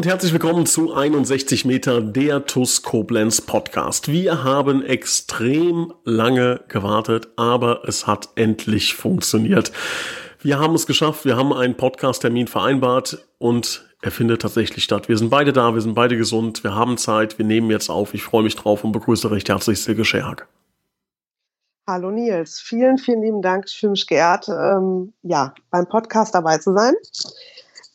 [0.00, 4.10] Und herzlich willkommen zu 61 Meter der TUS Koblenz Podcast.
[4.10, 9.72] Wir haben extrem lange gewartet, aber es hat endlich funktioniert.
[10.40, 15.10] Wir haben es geschafft, wir haben einen Podcast-Termin vereinbart und er findet tatsächlich statt.
[15.10, 18.14] Wir sind beide da, wir sind beide gesund, wir haben Zeit, wir nehmen jetzt auf.
[18.14, 20.48] Ich freue mich drauf und begrüße recht herzlich Silke Scherhack.
[21.86, 23.66] Hallo Nils, vielen, vielen lieben Dank.
[23.68, 26.94] Ich fühle mich geehrt, ähm, ja, beim Podcast dabei zu sein.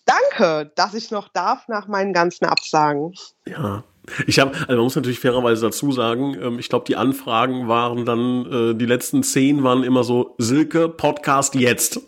[0.05, 3.13] Danke, dass ich noch darf nach meinen ganzen Absagen.
[3.47, 3.83] Ja.
[4.27, 8.05] Ich habe, also man muss natürlich fairerweise dazu sagen, ähm, ich glaube, die Anfragen waren
[8.05, 11.99] dann, äh, die letzten zehn waren immer so, Silke, Podcast jetzt.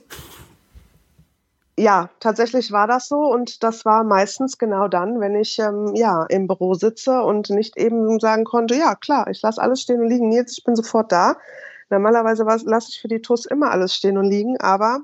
[1.79, 6.25] Ja, tatsächlich war das so und das war meistens genau dann, wenn ich ähm, ja
[6.25, 10.09] im Büro sitze und nicht eben sagen konnte, ja klar, ich lasse alles stehen und
[10.09, 10.31] liegen.
[10.31, 11.37] Jetzt, ich bin sofort da.
[11.89, 15.01] Normalerweise lasse ich für die TUS immer alles stehen und liegen, aber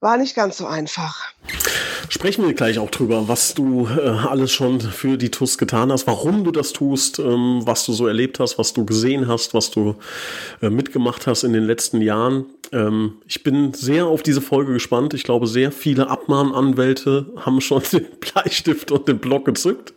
[0.00, 1.32] war nicht ganz so einfach.
[2.08, 6.06] Sprechen wir gleich auch drüber, was du äh, alles schon für die TUS getan hast,
[6.06, 9.70] warum du das tust, ähm, was du so erlebt hast, was du gesehen hast, was
[9.70, 9.96] du
[10.62, 12.46] äh, mitgemacht hast in den letzten Jahren.
[12.72, 15.14] Ähm, ich bin sehr auf diese Folge gespannt.
[15.14, 19.92] Ich glaube, sehr viele Abmahnanwälte haben schon den Bleistift und den Block gezückt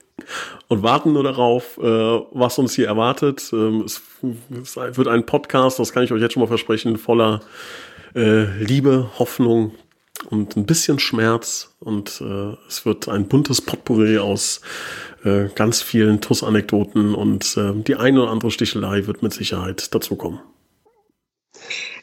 [0.68, 3.50] und warten nur darauf, äh, was uns hier erwartet.
[3.54, 4.02] Ähm, es,
[4.64, 7.42] es, wird ein Podcast, das kann ich euch jetzt schon mal versprechen, voller
[8.16, 9.74] äh, Liebe, Hoffnung,
[10.30, 14.62] und ein bisschen Schmerz und äh, es wird ein buntes Potpourri aus
[15.24, 20.40] äh, ganz vielen TUS-Anekdoten und äh, die eine oder andere Stichelei wird mit Sicherheit dazukommen.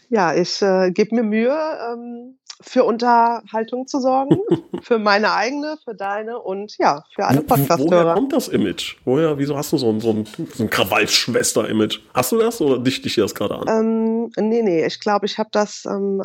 [0.09, 1.59] Ja, ich äh, gebe mir Mühe,
[1.93, 4.39] ähm, für Unterhaltung zu sorgen,
[4.83, 8.05] für meine eigene, für deine und ja, für alle Podcast-Hörer.
[8.05, 8.97] Woher kommt das Image?
[9.05, 12.01] Woher, wieso hast du so ein, so ein, so ein Krawallschwester-Image?
[12.15, 13.69] Hast du das oder dichte ich dir das gerade an?
[13.69, 16.23] Ähm, nee, nee, ich glaube, ich habe das ähm,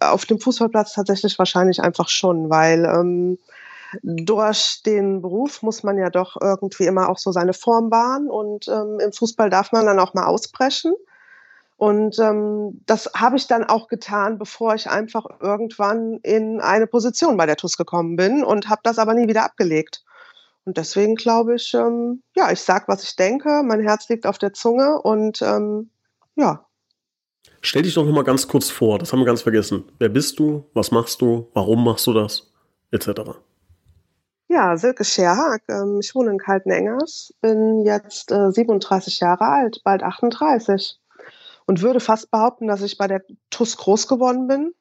[0.00, 3.38] auf dem Fußballplatz tatsächlich wahrscheinlich einfach schon, weil ähm,
[4.02, 8.68] durch den Beruf muss man ja doch irgendwie immer auch so seine Form wahren und
[8.68, 10.94] ähm, im Fußball darf man dann auch mal ausbrechen.
[11.76, 17.36] Und ähm, das habe ich dann auch getan, bevor ich einfach irgendwann in eine Position
[17.36, 20.02] bei der TUS gekommen bin und habe das aber nie wieder abgelegt.
[20.64, 24.38] Und deswegen glaube ich, ähm, ja, ich sage, was ich denke, mein Herz liegt auf
[24.38, 25.90] der Zunge und ähm,
[26.34, 26.66] ja.
[27.60, 29.84] Stell dich doch noch mal ganz kurz vor, das haben wir ganz vergessen.
[29.98, 30.64] Wer bist du?
[30.72, 31.48] Was machst du?
[31.52, 32.52] Warum machst du das?
[32.90, 33.08] Etc.
[34.48, 35.62] Ja, Silke Scherhag.
[35.68, 40.98] Ähm, ich wohne in Kaltenengers, bin jetzt äh, 37 Jahre alt, bald 38
[41.66, 44.72] und würde fast behaupten, dass ich bei der TUS groß geworden bin.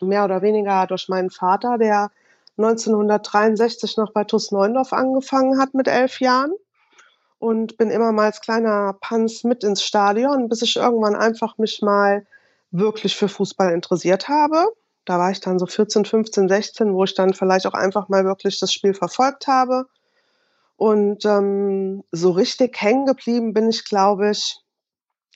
[0.00, 2.10] Mehr oder weniger durch meinen Vater, der
[2.58, 6.52] 1963 noch bei TUS Neundorf angefangen hat mit elf Jahren.
[7.38, 11.82] Und bin immer mal als kleiner Panz mit ins Stadion, bis ich irgendwann einfach mich
[11.82, 12.24] mal
[12.70, 14.66] wirklich für Fußball interessiert habe.
[15.04, 18.24] Da war ich dann so 14, 15, 16, wo ich dann vielleicht auch einfach mal
[18.24, 19.86] wirklich das Spiel verfolgt habe.
[20.76, 24.62] Und ähm, so richtig hängen geblieben bin ich, glaube ich,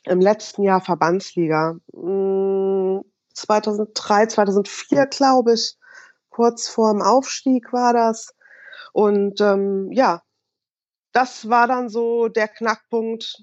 [0.06, 1.76] im letzten Jahr Verbandsliga.
[1.92, 5.74] 2003, hm, 2004, glaube ich,
[6.30, 8.34] kurz vorm Aufstieg war das.
[8.92, 10.22] Und ähm, ja,
[11.12, 13.42] das war dann so der Knackpunkt,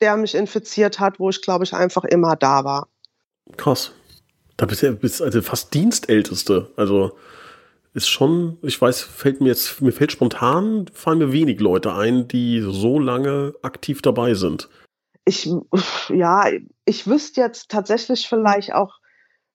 [0.00, 2.88] der mich infiziert hat, wo ich, glaube ich, einfach immer da war.
[3.56, 3.92] Krass.
[4.56, 6.70] Da bist du bist also fast Dienstälteste.
[6.76, 7.16] Also
[7.94, 12.28] ist schon, ich weiß, fällt mir jetzt, mir fällt spontan, fallen mir wenig Leute ein,
[12.28, 14.68] die so lange aktiv dabei sind
[15.24, 15.50] ich,
[16.08, 16.44] ja,
[16.84, 18.98] ich wüsste jetzt tatsächlich vielleicht auch,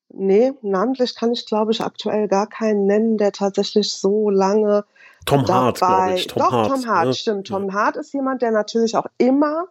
[0.09, 4.85] nee, namentlich kann ich glaube ich aktuell gar keinen nennen, der tatsächlich so lange
[5.25, 6.27] Tom Hart, glaube ich.
[6.27, 7.13] Tom Doch, Hart, Tom Hart, ne?
[7.13, 7.47] stimmt.
[7.47, 7.73] Tom ja.
[7.73, 9.67] Hart ist jemand, der natürlich auch immer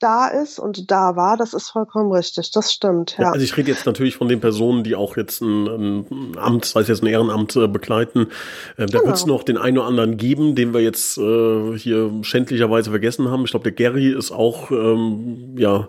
[0.00, 3.16] da ist und da war, das ist vollkommen richtig, das stimmt.
[3.18, 3.24] Ja.
[3.24, 6.64] ja also ich rede jetzt natürlich von den Personen, die auch jetzt ein, ein Amt,
[6.64, 8.28] sei es jetzt ein Ehrenamt äh, begleiten.
[8.76, 9.04] Äh, da genau.
[9.04, 13.30] wird es noch den einen oder anderen geben, den wir jetzt äh, hier schändlicherweise vergessen
[13.30, 13.44] haben.
[13.44, 15.88] Ich glaube, der Gary ist auch, ähm, ja,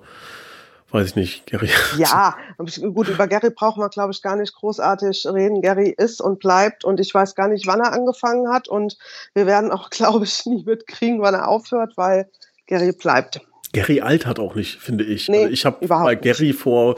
[0.91, 1.69] weiß ich nicht, Gary.
[1.97, 2.35] Ja,
[2.94, 5.62] gut, über Gary braucht man, glaube ich, gar nicht großartig reden.
[5.62, 8.97] Gary ist und bleibt und ich weiß gar nicht, wann er angefangen hat und
[9.33, 12.30] wir werden auch, glaube ich, nie mitkriegen, wann er aufhört, weil
[12.68, 13.41] Gary bleibt.
[13.73, 15.29] Gary altert auch nicht, finde ich.
[15.29, 16.59] Nee, also ich habe bei Gary nicht.
[16.59, 16.97] vor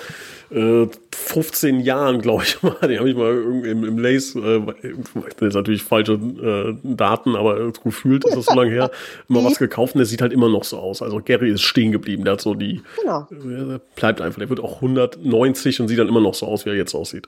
[0.50, 5.40] äh, 15 Jahren, glaube ich mal, den habe ich mal im, im Lace, äh, das
[5.40, 8.92] sind natürlich falsche äh, Daten, aber gefühlt ist das so lange her,
[9.30, 11.02] immer was gekauft und der sieht halt immer noch so aus.
[11.02, 13.28] Also Gary ist stehen geblieben, der hat so die, genau.
[13.32, 16.70] äh, bleibt einfach, der wird auch 190 und sieht dann immer noch so aus, wie
[16.70, 17.28] er jetzt aussieht.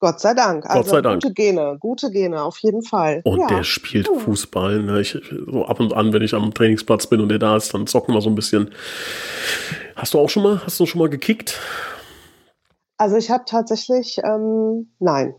[0.00, 0.66] Gott sei Dank.
[0.66, 1.22] Also Gott sei Dank.
[1.22, 3.22] Gute Gene, gute Gene, auf jeden Fall.
[3.24, 3.46] Und ja.
[3.46, 4.14] der spielt ja.
[4.18, 4.82] Fußball.
[4.82, 5.00] Ne?
[5.00, 7.86] Ich, so ab und an, wenn ich am Trainingsplatz bin und der da ist, dann
[7.86, 8.70] zocken wir so ein bisschen.
[9.96, 11.60] Hast du auch schon mal, hast du schon mal gekickt?
[12.96, 15.34] Also ich habe tatsächlich, ähm, nein,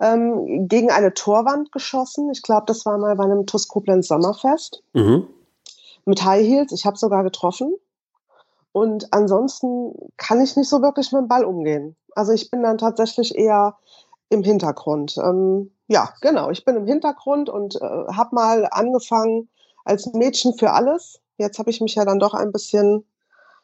[0.00, 2.30] ähm, gegen eine Torwand geschossen.
[2.30, 4.82] Ich glaube, das war mal bei einem TuS Koblenz Sommerfest.
[4.92, 5.26] Mhm.
[6.04, 6.72] Mit High Heels.
[6.72, 7.74] Ich habe sogar getroffen.
[8.72, 11.96] Und ansonsten kann ich nicht so wirklich mit dem Ball umgehen.
[12.14, 13.76] Also ich bin dann tatsächlich eher
[14.28, 15.16] im Hintergrund.
[15.18, 16.50] Ähm, ja, genau.
[16.50, 19.48] Ich bin im Hintergrund und äh, habe mal angefangen
[19.84, 21.20] als Mädchen für alles.
[21.38, 23.04] Jetzt habe ich mich ja dann doch ein bisschen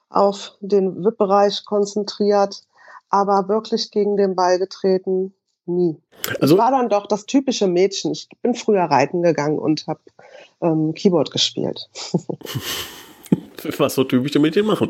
[0.08, 2.62] auf den VIP-Bereich konzentriert,
[3.10, 5.34] aber wirklich gegen den Ball getreten
[5.66, 5.96] nie.
[6.40, 8.12] Also, ich war dann doch das typische Mädchen.
[8.12, 10.00] Ich bin früher reiten gegangen und habe
[10.60, 11.88] ähm, Keyboard gespielt.
[13.78, 14.88] was so typische Mädchen machen.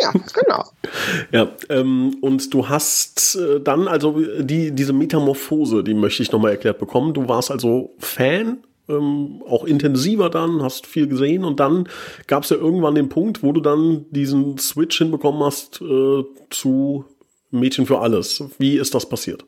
[0.00, 0.64] Ja, genau.
[1.32, 6.52] ja, ähm, und du hast äh, dann also die, diese Metamorphose, die möchte ich nochmal
[6.52, 7.14] erklärt bekommen.
[7.14, 8.58] Du warst also Fan,
[8.88, 11.88] ähm, auch intensiver dann, hast viel gesehen und dann
[12.26, 17.04] gab es ja irgendwann den Punkt, wo du dann diesen Switch hinbekommen hast äh, zu
[17.50, 18.44] Mädchen für alles.
[18.58, 19.44] Wie ist das passiert?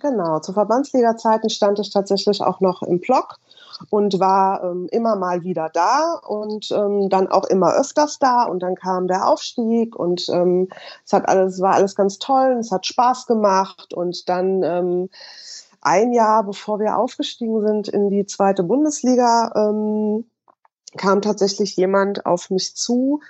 [0.00, 3.38] Genau, zu Verbandsliga-Zeiten stand ich tatsächlich auch noch im Blog
[3.90, 8.60] und war ähm, immer mal wieder da und ähm, dann auch immer öfters da und
[8.60, 10.68] dann kam der Aufstieg und ähm,
[11.04, 15.10] es hat alles war alles ganz toll, es hat Spaß gemacht und dann ähm,
[15.80, 20.24] ein Jahr bevor wir aufgestiegen sind in die zweite Bundesliga ähm,
[20.96, 23.20] kam tatsächlich jemand auf mich zu,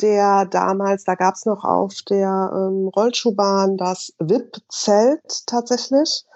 [0.00, 6.26] der damals, da gab es noch auf der ähm, Rollschuhbahn das VIP-Zelt tatsächlich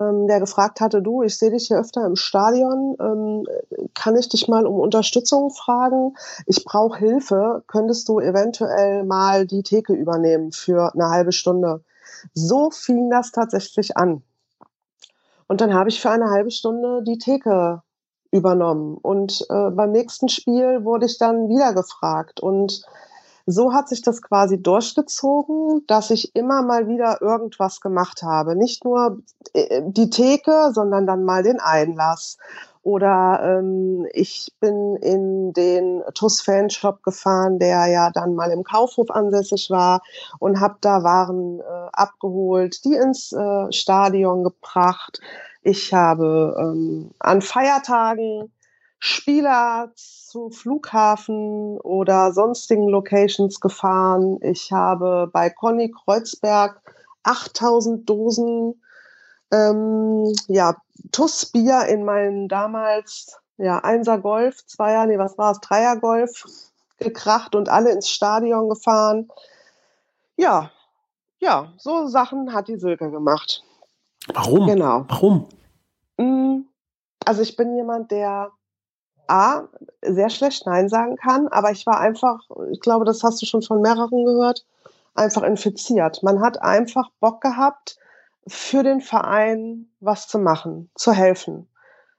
[0.00, 3.46] ähm, der gefragt hatte, du, ich sehe dich hier öfter im Stadion, ähm,
[3.94, 6.14] kann ich dich mal um Unterstützung fragen?
[6.46, 11.82] Ich brauche Hilfe, könntest du eventuell mal die Theke übernehmen für eine halbe Stunde?
[12.34, 14.22] So fing das tatsächlich an.
[15.48, 17.82] Und dann habe ich für eine halbe Stunde die Theke
[18.30, 18.98] übernommen.
[18.98, 22.40] Und äh, beim nächsten Spiel wurde ich dann wieder gefragt.
[22.40, 22.82] Und
[23.50, 28.54] so hat sich das quasi durchgezogen, dass ich immer mal wieder irgendwas gemacht habe.
[28.54, 29.22] Nicht nur
[29.54, 32.36] äh, die Theke, sondern dann mal den Einlass.
[32.82, 39.10] Oder ähm, ich bin in den TUS Fanshop gefahren, der ja dann mal im Kaufhof
[39.10, 40.02] ansässig war
[40.38, 45.20] und habe da Waren äh, abgeholt, die ins äh, Stadion gebracht.
[45.62, 48.52] Ich habe ähm, an Feiertagen
[48.98, 54.38] Spieler zu Flughafen oder sonstigen Locations gefahren.
[54.42, 56.80] Ich habe bei Conny Kreuzberg
[57.22, 58.82] 8000 Dosen
[59.52, 60.76] ähm, ja,
[61.12, 66.44] Tuss-Bier in meinen damals ja, Einser Golf, Zweier, nee, was war es, Dreier Golf
[66.98, 69.28] gekracht und alle ins Stadion gefahren.
[70.36, 70.70] Ja,
[71.40, 73.62] ja, so Sachen hat die Silke gemacht.
[74.32, 74.66] Warum?
[74.66, 75.04] Genau.
[75.08, 75.48] Warum?
[76.16, 76.62] Mm,
[77.24, 78.50] also ich bin jemand, der
[79.28, 79.68] A,
[80.02, 82.40] sehr schlecht Nein sagen kann, aber ich war einfach,
[82.70, 84.64] ich glaube, das hast du schon von mehreren gehört,
[85.14, 86.22] einfach infiziert.
[86.22, 87.98] Man hat einfach Bock gehabt,
[88.46, 91.68] für den Verein was zu machen, zu helfen.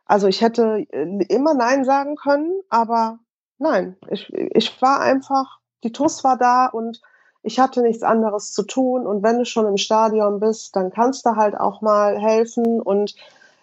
[0.06, 3.20] Also ich hätte äh, immer Nein sagen können, aber
[3.58, 7.02] nein, ich, ich war einfach, die TUS war da und
[7.42, 9.08] ich hatte nichts anderes zu tun.
[9.08, 13.16] Und wenn du schon im Stadion bist, dann kannst du halt auch mal helfen und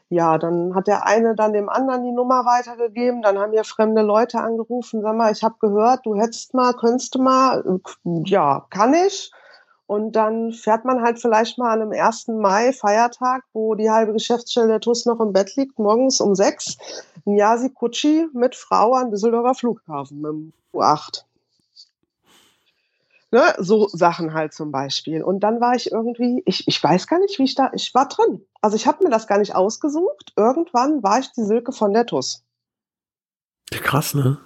[0.08, 4.02] ja, dann hat der eine dann dem anderen die Nummer weitergegeben, dann haben mir fremde
[4.02, 9.32] Leute angerufen, sag mal, ich habe gehört, du hättest mal, könntest mal, ja, kann ich.
[9.88, 12.28] Und dann fährt man halt vielleicht mal an einem 1.
[12.28, 16.76] Mai, Feiertag, wo die halbe Geschäftsstelle der TUS noch im Bett liegt, morgens um sechs,
[17.24, 21.22] ein Yasi Kutschi mit Frau an Düsseldorfer Flughafen mit dem U8.
[23.36, 25.22] Ne, so Sachen halt zum Beispiel.
[25.22, 28.08] Und dann war ich irgendwie, ich, ich weiß gar nicht, wie ich da, ich war
[28.08, 28.40] drin.
[28.62, 30.32] Also ich habe mir das gar nicht ausgesucht.
[30.36, 32.46] Irgendwann war ich die Silke von der TUS.
[33.70, 34.38] Krass, ne?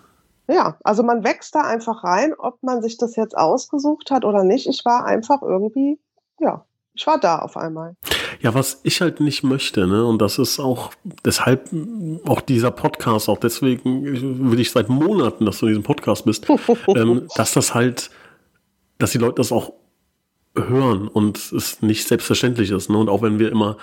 [0.49, 4.42] Ja, also man wächst da einfach rein, ob man sich das jetzt ausgesucht hat oder
[4.42, 4.66] nicht.
[4.66, 6.00] Ich war einfach irgendwie,
[6.40, 7.94] ja, ich war da auf einmal.
[8.40, 10.90] Ja, was ich halt nicht möchte, ne, und das ist auch
[11.25, 11.70] deshalb
[12.26, 16.49] auch dieser Podcast, auch deswegen will ich seit Monaten, dass du in diesem Podcast bist,
[16.88, 18.11] ähm, dass das halt
[19.00, 19.73] dass die Leute das auch
[20.54, 22.90] hören und es nicht selbstverständlich ist.
[22.90, 22.99] Ne?
[22.99, 23.76] Und auch wenn wir immer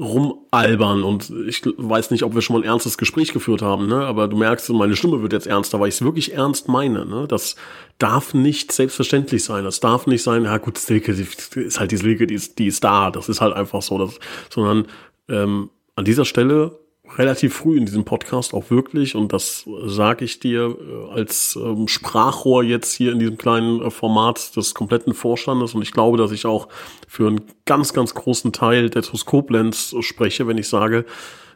[0.00, 4.06] rumalbern und ich weiß nicht, ob wir schon mal ein ernstes Gespräch geführt haben, ne?
[4.06, 7.04] aber du merkst, meine Stimme wird jetzt ernster, weil ich es wirklich ernst meine.
[7.04, 7.26] Ne?
[7.26, 7.56] Das
[7.98, 9.64] darf nicht selbstverständlich sein.
[9.64, 12.84] Das darf nicht sein, ja gut, Silke, ist halt die Silke, die ist, die ist
[12.84, 13.10] da.
[13.10, 13.98] Das ist halt einfach so.
[13.98, 14.20] Das,
[14.50, 14.86] sondern
[15.28, 16.78] ähm, an dieser Stelle
[17.16, 21.88] relativ früh in diesem Podcast auch wirklich, und das sage ich dir äh, als ähm,
[21.88, 26.32] Sprachrohr jetzt hier in diesem kleinen äh, Format des kompletten Vorstandes, und ich glaube, dass
[26.32, 26.68] ich auch
[27.06, 31.04] für einen ganz, ganz großen Teil der Toskoblenz spreche, wenn ich sage,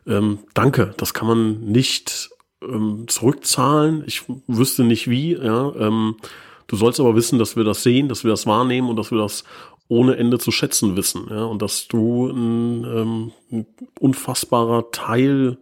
[0.06, 2.30] ähm, danke, das kann man nicht
[2.62, 4.04] ähm, zurückzahlen.
[4.06, 5.72] Ich wüsste nicht wie, ja.
[5.76, 6.16] Ähm,
[6.66, 9.18] du sollst aber wissen, dass wir das sehen, dass wir das wahrnehmen und dass wir
[9.18, 9.44] das
[9.88, 11.26] ohne Ende zu schätzen wissen.
[11.30, 11.44] Ja?
[11.44, 13.66] Und dass du ein, ähm, ein
[13.98, 15.58] unfassbarer Teil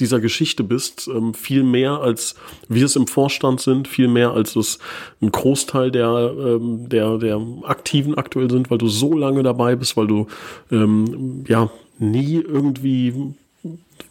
[0.00, 2.34] dieser Geschichte bist, ähm, viel mehr als
[2.68, 4.78] wir es im Vorstand sind, viel mehr als es
[5.20, 9.96] ein Großteil der, ähm, der, der Aktiven aktuell sind, weil du so lange dabei bist,
[9.96, 10.26] weil du
[10.72, 13.34] ähm, ja nie irgendwie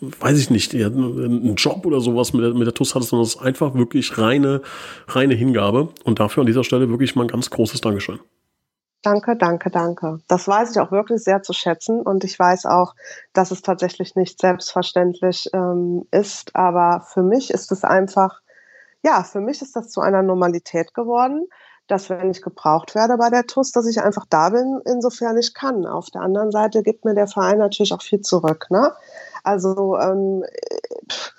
[0.01, 3.35] weiß ich nicht, einen Job oder sowas mit der, mit der TUS hattest, sondern es
[3.35, 4.61] ist einfach wirklich reine,
[5.07, 5.89] reine Hingabe.
[6.03, 8.19] Und dafür an dieser Stelle wirklich mal ein ganz großes Dankeschön.
[9.03, 10.19] Danke, danke, danke.
[10.29, 12.95] Das weiß ich auch wirklich sehr zu schätzen und ich weiß auch,
[13.33, 18.39] dass es tatsächlich nicht selbstverständlich ähm, ist, aber für mich ist es einfach,
[19.03, 21.47] ja, für mich ist das zu einer Normalität geworden,
[21.87, 25.53] dass wenn ich gebraucht werde bei der TUS, dass ich einfach da bin, insofern ich
[25.53, 25.85] kann.
[25.85, 28.67] Auf der anderen Seite gibt mir der Verein natürlich auch viel zurück.
[28.69, 28.93] Ne?
[29.43, 30.45] Also ähm,
[31.11, 31.33] pff,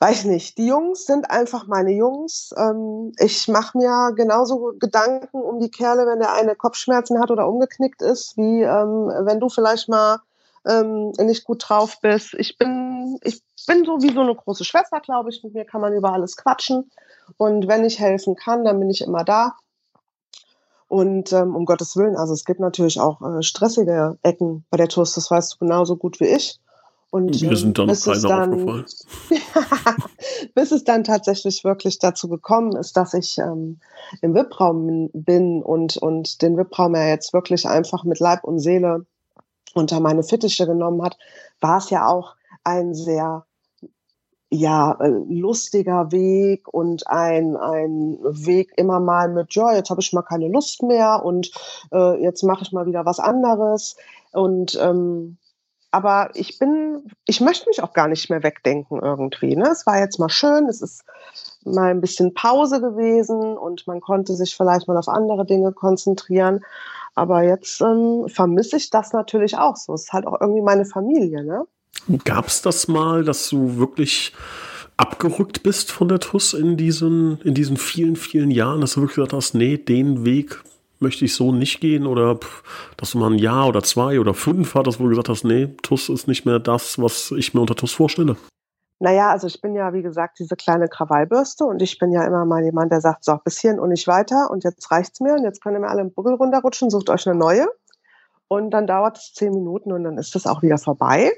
[0.00, 2.54] weiß nicht, die Jungs sind einfach meine Jungs.
[2.56, 7.46] Ähm, ich mache mir genauso Gedanken um die Kerle, wenn der eine Kopfschmerzen hat oder
[7.46, 10.20] umgeknickt ist, wie ähm, wenn du vielleicht mal
[10.66, 12.34] ähm, nicht gut drauf bist.
[12.34, 15.44] Ich bin, ich bin so wie so eine große Schwester, glaube ich.
[15.44, 16.90] Mit mir kann man über alles quatschen.
[17.36, 19.54] Und wenn ich helfen kann, dann bin ich immer da.
[20.88, 24.88] Und ähm, um Gottes Willen, also es gibt natürlich auch äh, stressige Ecken bei der
[24.88, 26.58] Toast, das weißt du genauso gut wie ich.
[27.10, 28.84] Und wir sind dann bis es dann,
[30.54, 33.80] bis es dann tatsächlich wirklich dazu gekommen ist, dass ich ähm,
[34.22, 39.06] im VIP-Raum bin und, und den VIP-Raum ja jetzt wirklich einfach mit Leib und Seele
[39.74, 41.18] unter meine Fittiche genommen hat,
[41.60, 43.44] war es ja auch ein sehr
[44.50, 50.12] ja, äh, lustiger Weg und ein, ein Weg immer mal mit, ja, jetzt habe ich
[50.12, 51.52] mal keine Lust mehr und
[51.92, 53.96] äh, jetzt mache ich mal wieder was anderes.
[54.32, 55.38] Und ähm,
[55.90, 59.56] aber ich bin, ich möchte mich auch gar nicht mehr wegdenken irgendwie.
[59.56, 59.68] Ne?
[59.70, 61.04] Es war jetzt mal schön, es ist
[61.64, 66.64] mal ein bisschen Pause gewesen und man konnte sich vielleicht mal auf andere Dinge konzentrieren.
[67.14, 69.94] Aber jetzt ähm, vermisse ich das natürlich auch so.
[69.94, 71.44] Es ist halt auch irgendwie meine Familie.
[71.44, 71.66] Ne?
[72.24, 74.32] Gab es das mal, dass du wirklich
[74.96, 79.16] abgerückt bist von der TUS in diesen, in diesen vielen, vielen Jahren, dass du wirklich
[79.16, 80.62] gesagt hast, nee, den Weg
[81.00, 82.62] möchte ich so nicht gehen oder pff,
[82.96, 85.74] dass du mal ein Jahr oder zwei oder fünf hattest, wo du gesagt hast, nee,
[85.82, 88.36] TUS ist nicht mehr das, was ich mir unter TUS vorstelle?
[89.02, 92.44] Naja, also ich bin ja, wie gesagt, diese kleine Krawallbürste und ich bin ja immer
[92.44, 95.42] mal jemand, der sagt, so, bis hierhin und nicht weiter und jetzt reicht's mir und
[95.42, 97.66] jetzt könnt ihr mir alle im Buckel runterrutschen, sucht euch eine neue
[98.48, 101.32] und dann dauert es zehn Minuten und dann ist das auch wieder vorbei.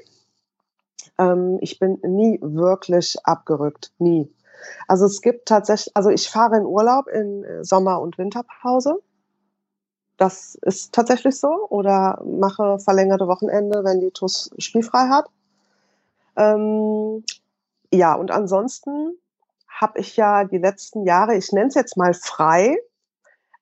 [1.17, 4.29] Ähm, ich bin nie wirklich abgerückt, nie.
[4.89, 9.01] Also es gibt tatsächlich, also ich fahre in Urlaub in äh, Sommer- und Winterpause
[10.17, 11.67] das ist tatsächlich so.
[11.69, 15.29] Oder mache verlängerte Wochenende, wenn die TUS spielfrei hat.
[16.35, 17.23] Ähm,
[17.91, 19.17] ja, und ansonsten
[19.67, 22.77] habe ich ja die letzten Jahre, ich nenne es jetzt mal frei,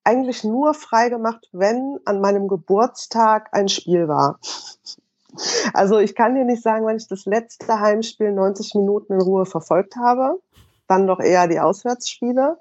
[0.03, 4.39] eigentlich nur frei gemacht, wenn an meinem Geburtstag ein Spiel war.
[5.73, 9.45] Also ich kann dir nicht sagen, wenn ich das letzte Heimspiel 90 Minuten in Ruhe
[9.45, 10.41] verfolgt habe,
[10.87, 12.57] dann doch eher die Auswärtsspiele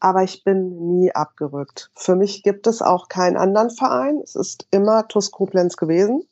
[0.00, 1.90] aber ich bin nie abgerückt.
[1.94, 4.20] Für mich gibt es auch keinen anderen Verein.
[4.22, 6.22] Es ist immer TuS Koblenz gewesen.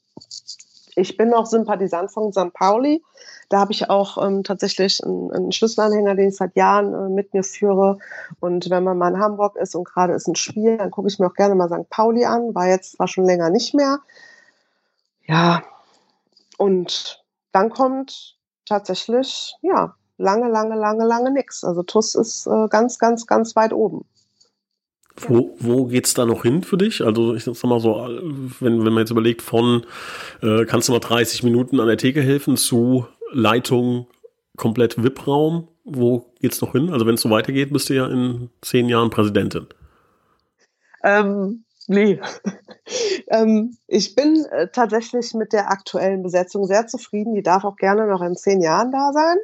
[0.95, 2.55] Ich bin auch Sympathisant von St.
[2.55, 3.03] Pauli.
[3.51, 7.35] Da habe ich auch ähm, tatsächlich einen, einen, Schlüsselanhänger, den ich seit Jahren äh, mit
[7.35, 7.99] mir führe.
[8.41, 11.19] Und wenn man mal in Hamburg ist und gerade ist ein Spiel, dann gucke ich
[11.19, 11.91] mir auch gerne mal St.
[11.91, 12.55] Pauli an.
[12.55, 13.99] War jetzt zwar schon länger nicht mehr.
[15.27, 15.63] Ja,
[16.57, 21.65] und dann kommt tatsächlich, ja, lange, lange, lange, lange nichts.
[21.65, 24.05] Also TUS ist äh, ganz, ganz, ganz weit oben.
[25.19, 27.03] Wo, wo geht's da noch hin für dich?
[27.03, 27.95] Also ich sag mal so,
[28.61, 29.87] wenn, wenn man jetzt überlegt von,
[30.43, 34.07] äh, kannst du mal 30 Minuten an der Theke helfen zu Leitung
[34.57, 36.91] komplett VIP-Raum, wo geht's noch hin?
[36.91, 39.67] Also wenn es so weitergeht, bist du ja in zehn Jahren Präsidentin.
[41.03, 42.21] Ähm, nee.
[43.29, 47.35] ähm, ich bin äh, tatsächlich mit der aktuellen Besetzung sehr zufrieden.
[47.35, 49.37] Die darf auch gerne noch in zehn Jahren da sein.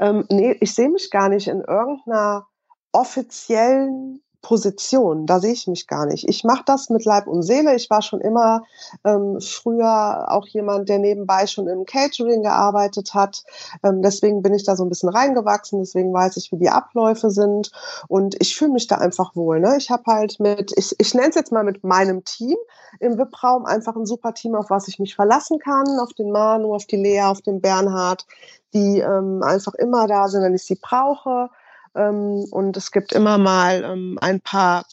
[0.00, 2.46] Ähm, nee, ich sehe mich gar nicht in irgendeiner
[2.92, 6.28] offiziellen Position, da sehe ich mich gar nicht.
[6.28, 7.74] Ich mache das mit Leib und Seele.
[7.74, 8.62] Ich war schon immer
[9.02, 13.42] ähm, früher auch jemand, der nebenbei schon im Catering gearbeitet hat.
[13.82, 15.80] Ähm, deswegen bin ich da so ein bisschen reingewachsen.
[15.80, 17.72] Deswegen weiß ich, wie die Abläufe sind.
[18.06, 19.60] Und ich fühle mich da einfach wohl.
[19.60, 19.76] Ne?
[19.78, 22.56] Ich habe halt mit, ich, ich nenne es jetzt mal mit meinem Team
[23.00, 25.98] im VIP-Raum einfach ein super Team, auf was ich mich verlassen kann.
[25.98, 28.26] Auf den Manu, auf die Lea, auf den Bernhard,
[28.74, 31.48] die ähm, einfach immer da sind, wenn ich sie brauche.
[31.94, 34.84] Ähm, und es gibt immer mal ähm, ein paar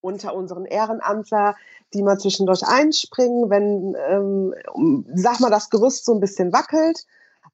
[0.00, 1.56] unter unseren Ehrenamtler,
[1.94, 7.04] die mal zwischendurch einspringen, wenn, ähm, sag mal, das Gerüst so ein bisschen wackelt.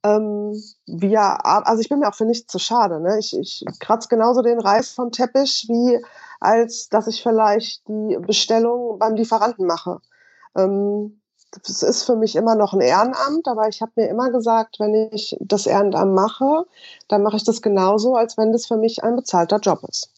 [0.02, 3.00] Ähm, wir, also ich bin mir auch für nichts zu schade.
[3.00, 3.18] Ne?
[3.18, 6.04] Ich, ich kratze genauso den Reis vom Teppich, wie
[6.40, 10.00] als dass ich vielleicht die Bestellung beim Lieferanten mache.
[10.56, 11.20] Ähm,
[11.62, 15.10] es ist für mich immer noch ein Ehrenamt, aber ich habe mir immer gesagt, wenn
[15.12, 16.66] ich das Ehrenamt mache,
[17.08, 20.10] dann mache ich das genauso, als wenn das für mich ein bezahlter Job ist.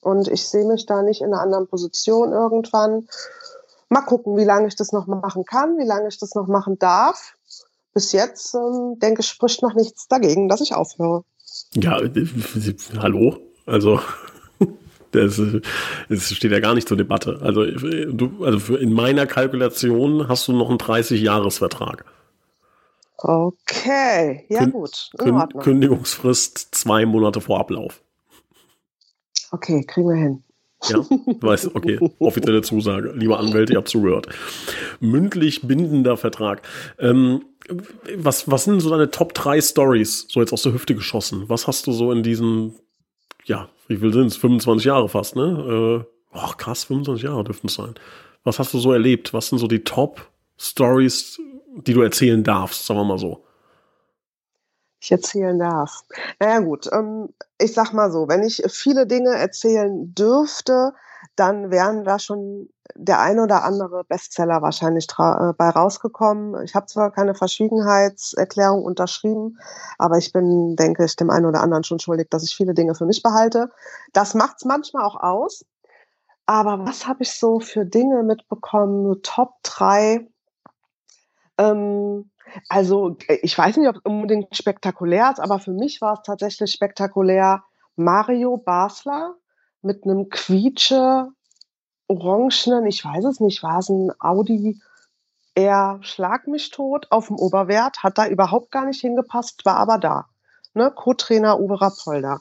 [0.00, 3.08] Und ich sehe mich da nicht in einer anderen Position irgendwann.
[3.88, 6.78] Mal gucken, wie lange ich das noch machen kann, wie lange ich das noch machen
[6.78, 7.34] darf.
[7.94, 11.24] Bis jetzt, ähm, denke ich, spricht noch nichts dagegen, dass ich aufhöre.
[11.74, 12.00] Ja,
[13.00, 13.36] hallo?
[13.66, 14.00] Also
[15.12, 15.40] das,
[16.08, 17.38] das steht ja gar nicht zur Debatte.
[17.42, 22.04] Also, du, also in meiner Kalkulation hast du noch einen 30-Jahres-Vertrag.
[23.18, 25.10] Okay, ja Kün gut.
[25.18, 28.00] Kün Kündigungsfrist zwei Monate vor Ablauf.
[29.50, 30.44] Okay, kriegen wir hin.
[30.88, 31.04] Ja,
[31.40, 33.12] weiß, okay, offizielle Zusage.
[33.16, 34.28] Lieber Anwälte, ihr habt zugehört.
[35.00, 36.62] Mündlich bindender Vertrag.
[37.00, 37.44] Ähm,
[38.16, 41.48] was, was sind so deine Top 3 Stories, so jetzt aus der Hüfte geschossen?
[41.48, 42.76] Was hast du so in diesen
[43.48, 44.36] ja, wie viel sind es?
[44.36, 46.04] 25 Jahre fast, ne?
[46.04, 47.94] Äh, oh, krass, 25 Jahre dürften es sein.
[48.44, 49.34] Was hast du so erlebt?
[49.34, 51.40] Was sind so die Top-Stories,
[51.86, 53.44] die du erzählen darfst, sagen wir mal so?
[55.00, 56.02] Ich erzählen darf.
[56.40, 57.28] Naja gut, ähm,
[57.58, 60.92] ich sag mal so, wenn ich viele Dinge erzählen dürfte,
[61.36, 66.62] dann wären da schon der ein oder andere Bestseller wahrscheinlich äh, bei rausgekommen.
[66.64, 69.58] Ich habe zwar keine Verschwiegenheitserklärung unterschrieben,
[69.98, 72.94] aber ich bin, denke ich, dem einen oder anderen schon schuldig, dass ich viele Dinge
[72.94, 73.70] für mich behalte.
[74.12, 75.64] Das macht es manchmal auch aus.
[76.46, 79.20] Aber was habe ich so für Dinge mitbekommen?
[79.22, 80.26] Top 3.
[81.58, 82.30] Ähm,
[82.68, 86.72] also ich weiß nicht, ob es unbedingt spektakulär ist, aber für mich war es tatsächlich
[86.72, 87.62] spektakulär.
[87.96, 89.34] Mario Basler
[89.82, 91.28] mit einem quietsche
[92.08, 94.80] orangenen, ich weiß es nicht, war es ein Audi
[95.58, 99.98] er schlag mich tot auf dem Oberwert, hat da überhaupt gar nicht hingepasst, war aber
[99.98, 100.28] da.
[100.72, 100.92] Ne?
[100.94, 102.40] Co-Trainer Uwe Rapolda.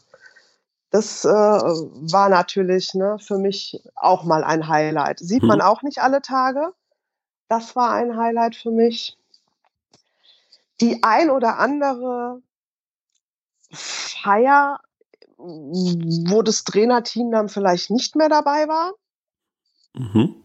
[0.91, 5.17] Das äh, war natürlich ne, für mich auch mal ein Highlight.
[5.17, 5.63] Sieht man mhm.
[5.63, 6.73] auch nicht alle Tage.
[7.49, 9.17] Das war ein Highlight für mich.
[10.80, 12.43] Die ein oder andere
[13.71, 14.80] Feier
[15.38, 18.93] wo das Trainerteam dann vielleicht nicht mehr dabei war.
[19.97, 20.36] Mhm.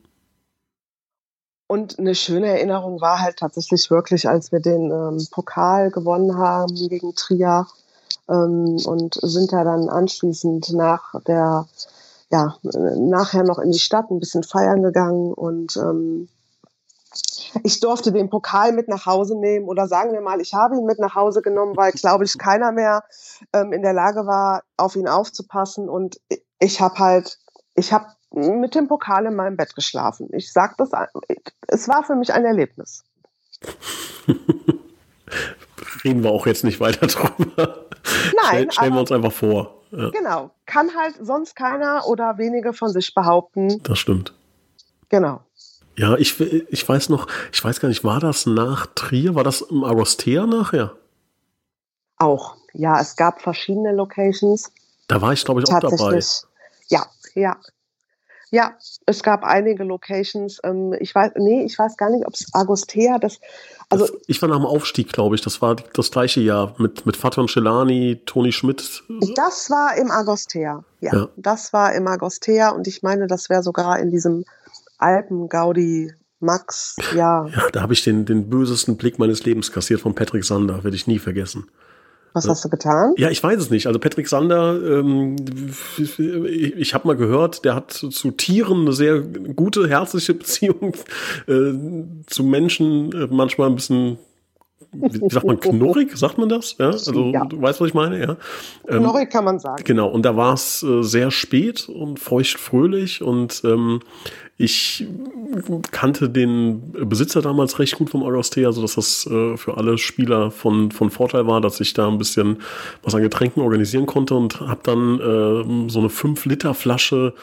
[1.66, 6.74] Und eine schöne Erinnerung war halt tatsächlich wirklich, als wir den ähm, Pokal gewonnen haben
[6.74, 7.66] gegen Trier
[8.28, 11.66] ähm, und sind da dann anschließend nach der,
[12.30, 16.28] ja, nachher noch in die Stadt ein bisschen feiern gegangen und ähm,
[17.64, 20.84] ich durfte den Pokal mit nach Hause nehmen oder sagen wir mal, ich habe ihn
[20.84, 23.04] mit nach Hause genommen, weil, glaube ich, keiner mehr
[23.52, 25.88] ähm, in der Lage war, auf ihn aufzupassen.
[25.88, 26.20] Und
[26.58, 27.38] ich habe halt,
[27.74, 30.28] ich habe mit dem Pokal in meinem Bett geschlafen.
[30.32, 30.90] Ich sage das,
[31.68, 33.04] es war für mich ein Erlebnis.
[36.04, 37.86] Reden wir auch jetzt nicht weiter drüber.
[38.36, 38.44] Nein.
[38.44, 39.82] Stell, stellen wir uns einfach vor.
[39.92, 40.10] Ja.
[40.10, 40.50] Genau.
[40.66, 43.82] Kann halt sonst keiner oder wenige von sich behaupten.
[43.82, 44.32] Das stimmt.
[45.08, 45.42] Genau.
[45.96, 49.34] Ja, ich, ich weiß noch, ich weiß gar nicht, war das nach Trier?
[49.34, 50.96] War das im Agostea nachher?
[52.16, 54.72] Auch, ja, es gab verschiedene Locations.
[55.08, 56.20] Da war ich, glaube ich, auch dabei.
[56.88, 57.56] Ja, ja.
[58.52, 60.60] Ja, es gab einige Locations.
[60.62, 63.40] Ähm, ich weiß, nee, ich weiß gar nicht, ob es Agostea, das,
[63.88, 64.06] also.
[64.06, 65.40] Das, ich war nach dem Aufstieg, glaube ich.
[65.40, 69.04] Das war das gleiche Jahr mit, mit Faton Celani, Toni Schmidt.
[69.34, 70.84] Das war im Agostea.
[71.00, 74.44] Ja, ja, das war im Agostea und ich meine, das wäre sogar in diesem
[74.98, 77.46] Alpen, Gaudi, Max, ja.
[77.46, 80.96] Ja, da habe ich den, den bösesten Blick meines Lebens kassiert von Patrick Sander, werde
[80.96, 81.70] ich nie vergessen.
[82.34, 83.14] Was hast du getan?
[83.18, 83.86] Ja, ich weiß es nicht.
[83.86, 85.36] Also Patrick Sander, ähm,
[85.98, 90.94] ich habe mal gehört, der hat zu Tieren eine sehr gute, herzliche Beziehung,
[91.46, 91.72] äh,
[92.26, 94.18] zu Menschen äh, manchmal ein bisschen
[94.92, 96.76] wie sagt man, knurrig, sagt man das?
[96.78, 97.44] Ja, also ja.
[97.44, 98.36] du weißt, was ich meine, ja.
[98.88, 99.82] Ähm, knurrig kann man sagen.
[99.84, 104.00] Genau, und da war es äh, sehr spät und feucht fröhlich und ähm,
[104.58, 105.06] ich
[105.90, 110.50] kannte den Besitzer damals recht gut vom Augustea, also dass das äh, für alle Spieler
[110.50, 112.58] von, von Vorteil war, dass ich da ein bisschen
[113.02, 117.34] was an Getränken organisieren konnte und habe dann äh, so eine 5-Liter-Flasche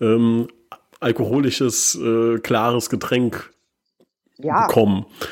[0.00, 0.48] ähm,
[1.00, 3.50] alkoholisches, äh, klares Getränk
[4.38, 4.66] ja.
[4.66, 5.06] bekommen.
[5.08, 5.26] Ja.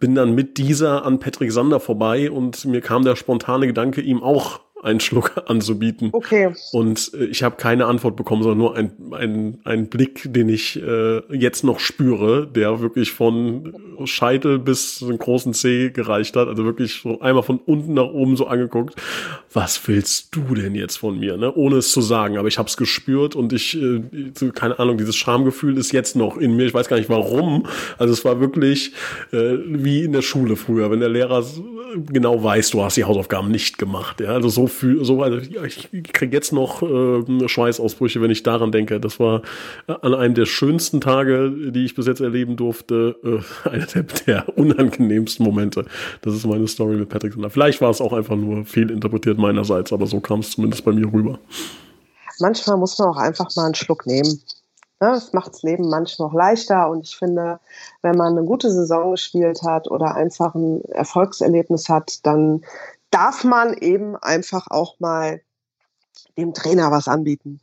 [0.00, 4.22] Bin dann mit dieser an Patrick Sander vorbei und mir kam der spontane Gedanke, ihm
[4.22, 6.10] auch einen Schluck anzubieten.
[6.12, 6.52] Okay.
[6.72, 10.80] Und äh, ich habe keine Antwort bekommen, sondern nur ein, ein, ein Blick, den ich
[10.80, 16.48] äh, jetzt noch spüre, der wirklich von Scheitel bis einen großen C gereicht hat.
[16.48, 18.94] Also wirklich so einmal von unten nach oben so angeguckt.
[19.52, 21.36] Was willst du denn jetzt von mir?
[21.36, 21.54] Ne?
[21.54, 24.02] Ohne es zu sagen, aber ich habe es gespürt und ich, äh,
[24.54, 26.66] keine Ahnung, dieses Schamgefühl ist jetzt noch in mir.
[26.66, 27.66] Ich weiß gar nicht warum.
[27.98, 28.92] Also es war wirklich
[29.32, 31.44] äh, wie in der Schule früher, wenn der Lehrer
[32.12, 34.20] genau weiß, du hast die Hausaufgaben nicht gemacht.
[34.20, 34.30] Ja?
[34.30, 39.00] Also so fühl, so, also ich kriege jetzt noch äh, Schweißausbrüche, wenn ich daran denke.
[39.00, 39.42] Das war
[39.86, 44.02] äh, an einem der schönsten Tage, die ich bis jetzt erleben durfte, äh, einer der,
[44.02, 45.86] der unangenehmsten Momente.
[46.22, 47.50] Das ist meine Story mit Patrick Sander.
[47.50, 51.10] Vielleicht war es auch einfach nur fehlinterpretiert meinerseits, aber so kam es zumindest bei mir
[51.12, 51.38] rüber.
[52.40, 54.42] Manchmal muss man auch einfach mal einen Schluck nehmen.
[55.00, 57.58] Ne, macht das Leben manchmal auch leichter und ich finde,
[58.02, 62.62] wenn man eine gute Saison gespielt hat oder einfach ein Erfolgserlebnis hat, dann
[63.14, 65.40] darf man eben einfach auch mal
[66.36, 67.60] dem Trainer was anbieten.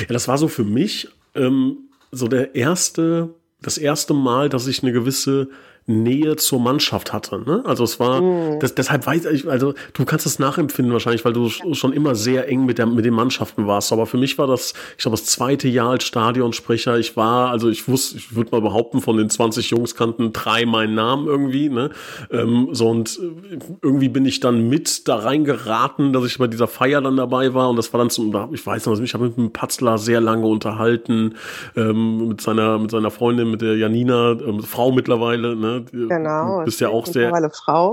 [0.00, 4.82] Ja, das war so für mich ähm, so der erste, das erste Mal, dass ich
[4.82, 5.48] eine gewisse
[5.86, 7.38] Nähe zur Mannschaft hatte.
[7.38, 7.62] Ne?
[7.64, 8.58] Also es war, mhm.
[8.58, 12.48] das, deshalb weiß ich, also du kannst es nachempfinden wahrscheinlich, weil du schon immer sehr
[12.48, 13.92] eng mit, der, mit den Mannschaften warst.
[13.92, 16.98] Aber für mich war das, ich glaube, das zweite Jahr als Stadionsprecher.
[16.98, 20.66] Ich war, also ich wusste, ich würde mal behaupten, von den 20 Jungs kannten drei
[20.66, 21.68] meinen Namen irgendwie.
[21.68, 21.90] Ne?
[22.32, 26.66] Ähm, so und äh, irgendwie bin ich dann mit da reingeraten, dass ich bei dieser
[26.66, 27.70] Feier dann dabei war.
[27.70, 30.46] Und das war dann zum, ich weiß noch, ich habe mit dem Patzler sehr lange
[30.46, 31.34] unterhalten,
[31.76, 35.75] ähm, mit seiner, mit seiner Freundin, mit der Janina, ähm, Frau mittlerweile, ne?
[35.80, 36.60] Genau.
[36.60, 37.32] Du bist ja auch sehr,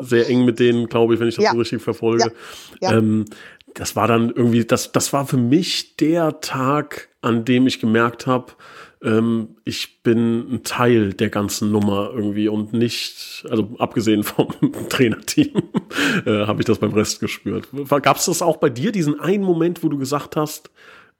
[0.01, 1.51] sehr eng mit denen, glaube ich, wenn ich das ja.
[1.51, 2.31] so richtig verfolge.
[2.81, 2.91] Ja.
[2.91, 2.97] Ja.
[2.97, 3.25] Ähm,
[3.73, 8.27] das war dann irgendwie, das, das war für mich der Tag, an dem ich gemerkt
[8.27, 8.53] habe,
[9.03, 14.47] ähm, ich bin ein Teil der ganzen Nummer irgendwie und nicht, also abgesehen vom
[14.89, 15.63] Trainerteam,
[16.25, 17.67] äh, habe ich das beim Rest gespürt.
[18.01, 20.71] Gab es das auch bei dir, diesen einen Moment, wo du gesagt hast,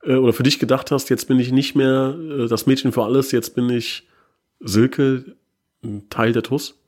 [0.04, 3.04] äh, oder für dich gedacht hast, jetzt bin ich nicht mehr äh, das Mädchen für
[3.04, 4.08] alles, jetzt bin ich
[4.60, 5.36] Silke,
[5.84, 6.80] ein Teil der TUS?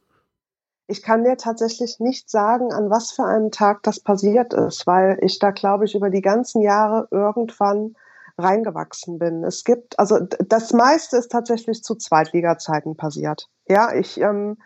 [0.87, 5.17] Ich kann dir tatsächlich nicht sagen, an was für einem Tag das passiert ist, weil
[5.21, 7.95] ich da, glaube ich, über die ganzen Jahre irgendwann
[8.37, 9.43] reingewachsen bin.
[9.43, 13.47] Es gibt, also das meiste ist tatsächlich zu Zweitliga-Zeiten passiert.
[13.67, 14.57] Ja, ich ähm,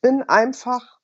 [0.00, 0.98] bin einfach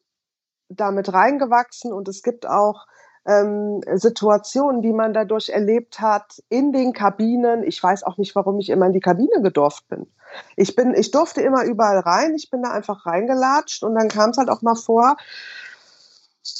[0.69, 2.87] damit reingewachsen und es gibt auch
[3.27, 7.63] ähm, Situationen, die man dadurch erlebt hat in den Kabinen.
[7.63, 10.07] Ich weiß auch nicht, warum ich immer in die Kabine gedurft bin.
[10.57, 12.35] Ich bin, ich durfte immer überall rein.
[12.35, 15.17] Ich bin da einfach reingelatscht und dann kam es halt auch mal vor,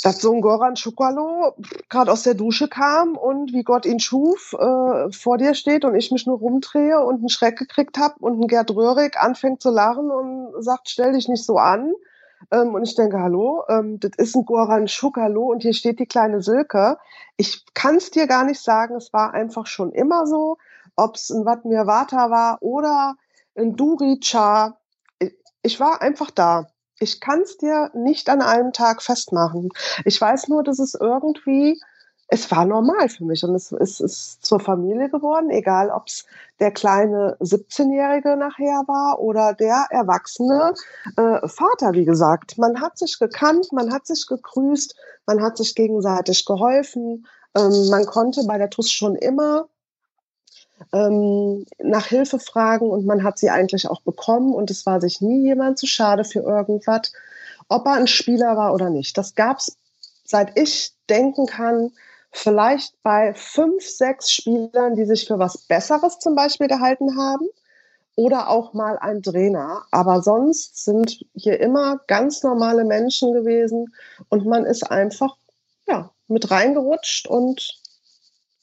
[0.03, 1.55] dass so ein Goran Schukalo
[1.91, 5.95] gerade aus der Dusche kam und wie Gott ihn schuf, äh, vor dir steht und
[5.95, 9.71] ich mich nur rumdrehe und einen Schreck gekriegt habe und ein Gerd Röhrig anfängt zu
[9.71, 11.93] lachen und sagt, stell dich nicht so an.
[12.51, 16.07] Ähm, und ich denke, hallo, ähm, das ist ein Goran Schukalo und hier steht die
[16.07, 16.99] kleine Silke.
[17.37, 20.59] Ich kann es dir gar nicht sagen, es war einfach schon immer so,
[20.97, 23.17] ob es ein Vatmir Vata war oder
[23.57, 24.79] ein Duricha.
[25.63, 26.67] Ich war einfach da.
[27.01, 29.71] Ich kann es dir nicht an einem Tag festmachen.
[30.05, 31.81] Ich weiß nur, dass es irgendwie
[32.29, 36.25] es war normal für mich und es, es ist zur Familie geworden, egal ob es
[36.59, 40.75] der kleine 17-Jährige nachher war oder der erwachsene
[41.17, 42.57] äh, Vater, wie gesagt.
[42.59, 44.95] Man hat sich gekannt, man hat sich gegrüßt,
[45.27, 47.27] man hat sich gegenseitig geholfen.
[47.55, 49.69] Ähm, man konnte bei der TUS schon immer
[50.93, 55.21] ähm, nach Hilfe fragen und man hat sie eigentlich auch bekommen und es war sich
[55.21, 57.13] nie jemand zu schade für irgendwas,
[57.69, 59.17] ob er ein Spieler war oder nicht.
[59.19, 59.77] Das gab es,
[60.25, 61.93] seit ich denken kann,
[62.35, 67.47] vielleicht bei fünf, sechs Spielern, die sich für was Besseres zum Beispiel gehalten haben
[68.17, 69.85] oder auch mal ein Trainer.
[69.93, 73.95] Aber sonst sind hier immer ganz normale Menschen gewesen
[74.29, 75.37] und man ist einfach
[75.87, 77.81] ja, mit reingerutscht und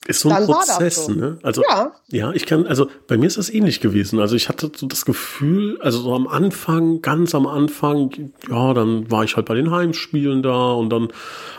[0.07, 1.11] ist so ein Prozess, so.
[1.11, 1.37] ne?
[1.43, 1.91] Also ja.
[2.09, 4.19] ja, ich kann, also bei mir ist das ähnlich gewesen.
[4.19, 9.11] Also ich hatte so das Gefühl, also so am Anfang, ganz am Anfang, ja, dann
[9.11, 11.09] war ich halt bei den Heimspielen da und dann,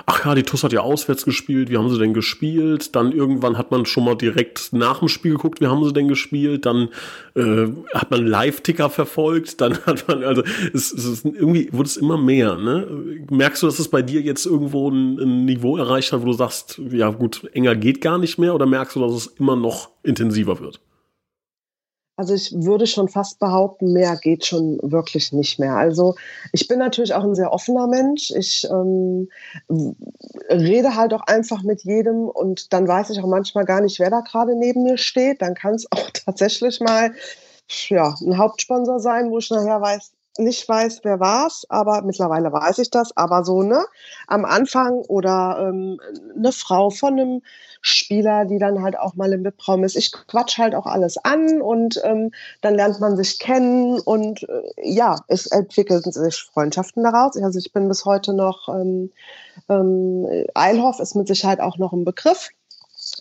[0.07, 2.97] ach ja, die TUS hat ja auswärts gespielt, wie haben sie denn gespielt?
[2.97, 6.09] Dann irgendwann hat man schon mal direkt nach dem Spiel geguckt, wie haben sie denn
[6.09, 6.67] gespielt?
[6.67, 6.89] Dann
[7.37, 10.43] äh, hat man Live-Ticker verfolgt, dann hat man, also
[10.75, 12.89] es, es ist irgendwie wurde es immer mehr, ne?
[13.31, 16.33] Merkst du, dass es bei dir jetzt irgendwo ein, ein Niveau erreicht hat, wo du
[16.33, 19.91] sagst, ja gut, enger geht gar nicht mehr oder merkst du, dass es immer noch
[20.03, 20.81] intensiver wird?
[22.17, 25.77] Also ich würde schon fast behaupten, mehr geht schon wirklich nicht mehr.
[25.77, 26.15] Also
[26.53, 28.31] ich bin natürlich auch ein sehr offener Mensch.
[28.37, 29.29] Ich ähm,
[30.51, 34.11] rede halt auch einfach mit jedem und dann weiß ich auch manchmal gar nicht, wer
[34.11, 35.41] da gerade neben mir steht.
[35.41, 37.13] Dann kann es auch tatsächlich mal
[37.89, 42.79] ja, ein Hauptsponsor sein, wo ich nachher weiß, nicht weiß, wer war's, aber mittlerweile weiß
[42.79, 43.17] ich das.
[43.17, 43.85] Aber so, ne,
[44.27, 45.99] am Anfang oder ähm,
[46.37, 47.43] eine Frau von einem
[47.83, 49.97] Spieler, die dann halt auch mal im VIP-Raum ist.
[49.97, 54.63] Ich quatsch halt auch alles an und ähm, dann lernt man sich kennen und äh,
[54.83, 57.37] ja, es entwickeln sich Freundschaften daraus.
[57.37, 59.11] Also ich bin bis heute noch, ähm,
[59.69, 62.51] ähm, Eilhoff ist mit Sicherheit auch noch ein Begriff.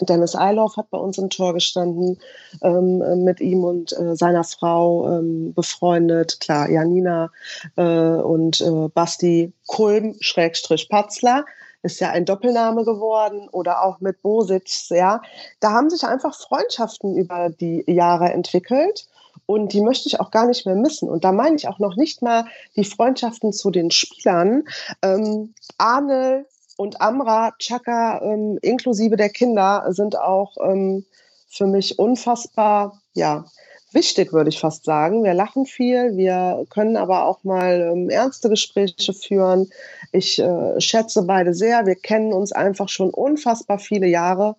[0.02, 2.20] Dennis Eilauf hat bei uns im Tor gestanden,
[2.62, 6.40] ähm, mit ihm und äh, seiner Frau ähm, befreundet.
[6.40, 7.32] Klar, Janina
[7.76, 11.46] äh, und äh, Basti Kulm, Schrägstrich Patzler,
[11.84, 15.22] ist ja ein Doppelname geworden oder auch mit Bositz, ja.
[15.60, 19.08] Da haben sich einfach Freundschaften über die Jahre entwickelt
[19.46, 21.10] und die möchte ich auch gar nicht mehr missen.
[21.10, 24.64] Und da meine ich auch noch nicht mal die Freundschaften zu den Spielern.
[25.02, 26.46] Ähm, Arne
[26.78, 31.06] und Amra, Chaka, ähm, inklusive der Kinder, sind auch ähm,
[31.50, 33.46] für mich unfassbar, ja,
[33.94, 35.24] wichtig, würde ich fast sagen.
[35.24, 39.70] Wir lachen viel, wir können aber auch mal ähm, ernste Gespräche führen.
[40.12, 41.86] Ich äh, schätze beide sehr.
[41.86, 44.56] Wir kennen uns einfach schon unfassbar viele Jahre.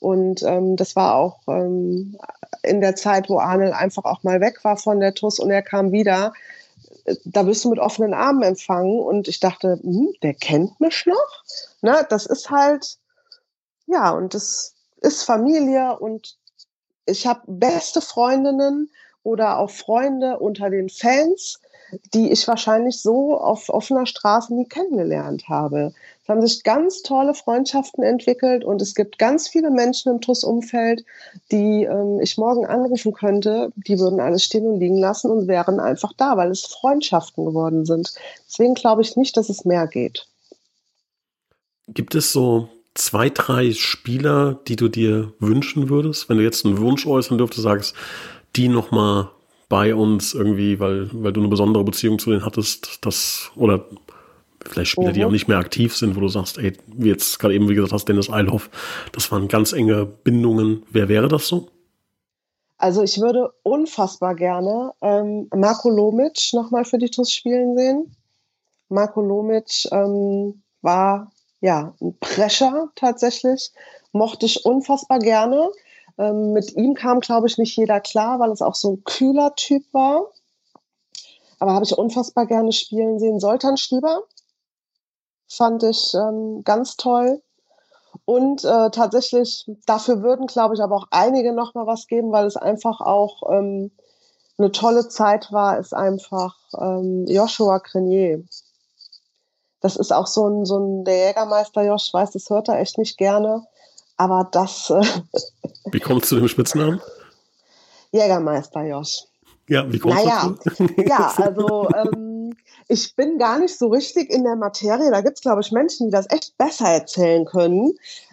[0.00, 2.18] Und ähm, das war auch ähm,
[2.62, 5.62] in der Zeit, wo Arnel einfach auch mal weg war von der TUS und er
[5.62, 6.32] kam wieder.
[7.24, 8.98] Da wirst du mit offenen Armen empfangen.
[8.98, 11.44] Und ich dachte, hm, der kennt mich noch.
[11.82, 12.98] Ne, das ist halt,
[13.86, 16.36] ja, und das ist Familie und
[17.06, 18.90] ich habe beste Freundinnen
[19.22, 21.60] oder auch Freunde unter den Fans,
[22.14, 25.92] die ich wahrscheinlich so auf offener Straße nie kennengelernt habe.
[26.22, 31.04] Es haben sich ganz tolle Freundschaften entwickelt und es gibt ganz viele Menschen im TUS-Umfeld,
[31.50, 35.80] die ähm, ich morgen anrufen könnte, die würden alles stehen und liegen lassen und wären
[35.80, 38.12] einfach da, weil es Freundschaften geworden sind.
[38.48, 40.26] Deswegen glaube ich nicht, dass es mehr geht.
[41.88, 46.78] Gibt es so zwei, drei Spieler, die du dir wünschen würdest, wenn du jetzt einen
[46.78, 47.94] Wunsch äußern dürftest, sagst,
[48.56, 49.30] die nochmal
[49.68, 53.86] bei uns irgendwie, weil, weil du eine besondere Beziehung zu denen hattest, das, oder
[54.66, 55.14] vielleicht Spieler, mhm.
[55.14, 57.74] die auch nicht mehr aktiv sind, wo du sagst, ey, wie jetzt gerade eben, wie
[57.74, 58.68] gesagt hast, Dennis Eilhoff,
[59.12, 60.82] das waren ganz enge Bindungen.
[60.90, 61.68] Wer wäre das so?
[62.76, 68.14] Also ich würde unfassbar gerne ähm, Marco Lomic nochmal für die TUS spielen sehen.
[68.88, 71.31] Marco Lomic ähm, war
[71.62, 73.72] ja, ein Prescher tatsächlich.
[74.10, 75.70] Mochte ich unfassbar gerne.
[76.18, 79.54] Ähm, mit ihm kam, glaube ich, nicht jeder klar, weil es auch so ein kühler
[79.54, 80.26] Typ war.
[81.60, 83.38] Aber habe ich unfassbar gerne spielen sehen.
[83.38, 84.24] Soltan Stieber
[85.48, 87.40] fand ich ähm, ganz toll.
[88.24, 92.46] Und äh, tatsächlich, dafür würden, glaube ich, aber auch einige noch mal was geben, weil
[92.46, 93.92] es einfach auch ähm,
[94.58, 98.42] eine tolle Zeit war, ist einfach ähm, Joshua Grenier
[99.82, 102.98] das ist auch so ein, so ein der Jägermeister Josh, weiß, das hört er echt
[102.98, 103.66] nicht gerne.
[104.16, 104.90] Aber das.
[104.90, 105.02] Äh
[105.90, 107.00] wie kommst du zu dem Spitznamen?
[108.12, 109.24] Jägermeister Josh.
[109.68, 110.86] Ja, wie kommst naja, du zu?
[111.06, 112.54] Ja, also ähm,
[112.88, 115.10] ich bin gar nicht so richtig in der Materie.
[115.10, 117.92] Da gibt es, glaube ich, Menschen, die das echt besser erzählen können.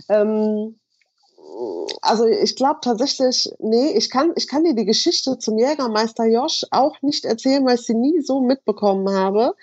[0.09, 0.78] Ähm,
[2.01, 6.65] also ich glaube tatsächlich, nee, ich kann, ich kann dir die Geschichte zum Jägermeister Josh
[6.71, 9.55] auch nicht erzählen, weil ich sie nie so mitbekommen habe.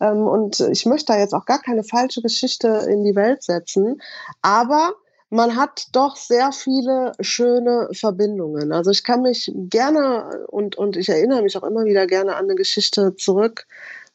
[0.00, 4.00] Ähm, und ich möchte da jetzt auch gar keine falsche Geschichte in die Welt setzen.
[4.42, 4.94] Aber
[5.30, 8.72] man hat doch sehr viele schöne Verbindungen.
[8.72, 12.44] Also ich kann mich gerne und, und ich erinnere mich auch immer wieder gerne an
[12.44, 13.66] eine Geschichte zurück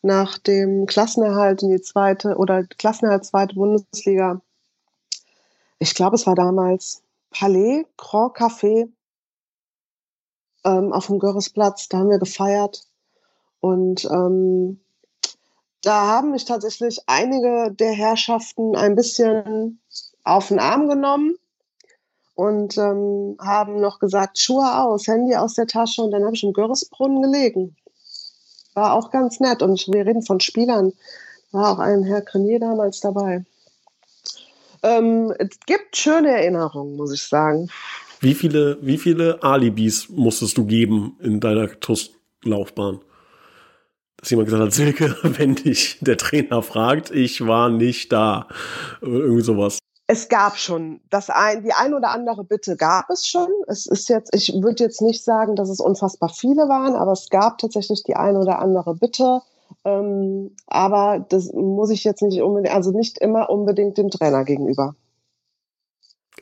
[0.01, 4.41] nach dem Klassenerhalt in die zweite oder Klassenerhalt zweite Bundesliga.
[5.79, 7.02] Ich glaube, es war damals
[7.33, 8.89] Palais, Grand Café
[10.63, 11.89] ähm, auf dem Görresplatz.
[11.89, 12.83] Da haben wir gefeiert.
[13.59, 14.79] Und ähm,
[15.81, 19.81] da haben mich tatsächlich einige der Herrschaften ein bisschen
[20.23, 21.35] auf den Arm genommen
[22.35, 26.43] und ähm, haben noch gesagt, Schuhe aus, Handy aus der Tasche und dann habe ich
[26.43, 27.75] im Görresbrunnen gelegen.
[28.73, 30.93] War auch ganz nett und wir reden von Spielern.
[31.51, 33.45] War auch ein Herr Crenier damals dabei.
[34.83, 37.69] Ähm, es gibt schöne Erinnerungen, muss ich sagen.
[38.19, 42.99] Wie viele, wie viele Alibis musstest du geben in deiner TUS-Laufbahn?
[44.17, 48.47] Dass jemand gesagt hat, Silke, wenn dich der Trainer fragt, ich war nicht da.
[49.01, 49.79] Irgendwie sowas.
[50.07, 53.47] Es gab schon das ein, die ein oder andere Bitte gab es schon.
[53.67, 57.29] Es ist jetzt, ich würde jetzt nicht sagen, dass es unfassbar viele waren, aber es
[57.29, 59.41] gab tatsächlich die ein oder andere Bitte.
[59.85, 64.95] Ähm, aber das muss ich jetzt nicht unbedingt, also nicht immer unbedingt dem Trainer gegenüber.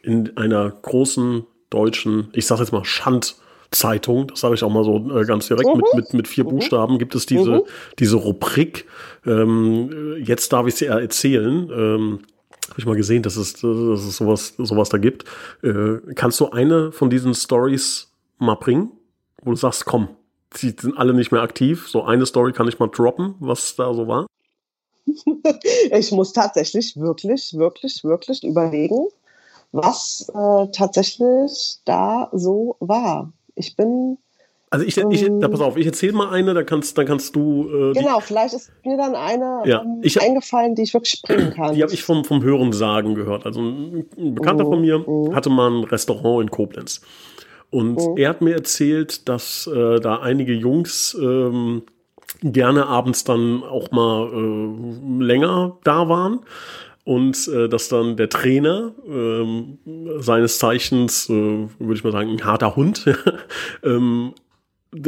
[0.04, 4.98] In einer großen deutschen, ich sage jetzt mal Schandzeitung, das sage ich auch mal so
[5.18, 5.78] äh, ganz direkt, mhm.
[5.78, 6.50] mit, mit, mit vier mhm.
[6.50, 7.62] Buchstaben gibt es diese, mhm.
[7.98, 8.86] diese Rubrik.
[9.26, 11.70] Ähm, jetzt darf ich sie erzählen.
[11.72, 12.20] Ähm,
[12.70, 15.26] habe ich mal gesehen, dass es, dass es sowas, sowas da gibt.
[15.64, 18.92] Äh, kannst du eine von diesen Stories mal bringen,
[19.44, 20.10] wo du sagst, komm,
[20.54, 21.88] sie sind alle nicht mehr aktiv.
[21.88, 24.28] So eine Story kann ich mal droppen, was da so war.
[25.92, 29.08] ich muss tatsächlich wirklich, wirklich, wirklich überlegen,
[29.72, 33.32] was äh, tatsächlich da so war.
[33.56, 34.18] Ich bin
[34.74, 37.68] also ich, ich da pass auf, ich erzähle mal eine, dann kannst, dann kannst du.
[37.68, 40.94] Äh, genau, die, vielleicht ist mir dann eine ja, ähm, ich hab, eingefallen, die ich
[40.94, 41.76] wirklich springen kann.
[41.76, 43.46] Die habe ich vom, vom Hören sagen gehört.
[43.46, 44.70] Also ein, Bekannter mhm.
[44.70, 45.36] von mir mhm.
[45.36, 47.02] hatte mal ein Restaurant in Koblenz.
[47.72, 48.18] Und mhm.
[48.18, 51.84] er hat mir erzählt, dass äh, da einige Jungs ähm,
[52.44, 56.42] gerne abends dann auch mal äh, länger da waren
[57.04, 59.80] und äh, dass dann der Trainer ähm,
[60.20, 63.06] seines Zeichens, äh, würde ich mal sagen, ein harter Hund,
[63.84, 64.34] ähm,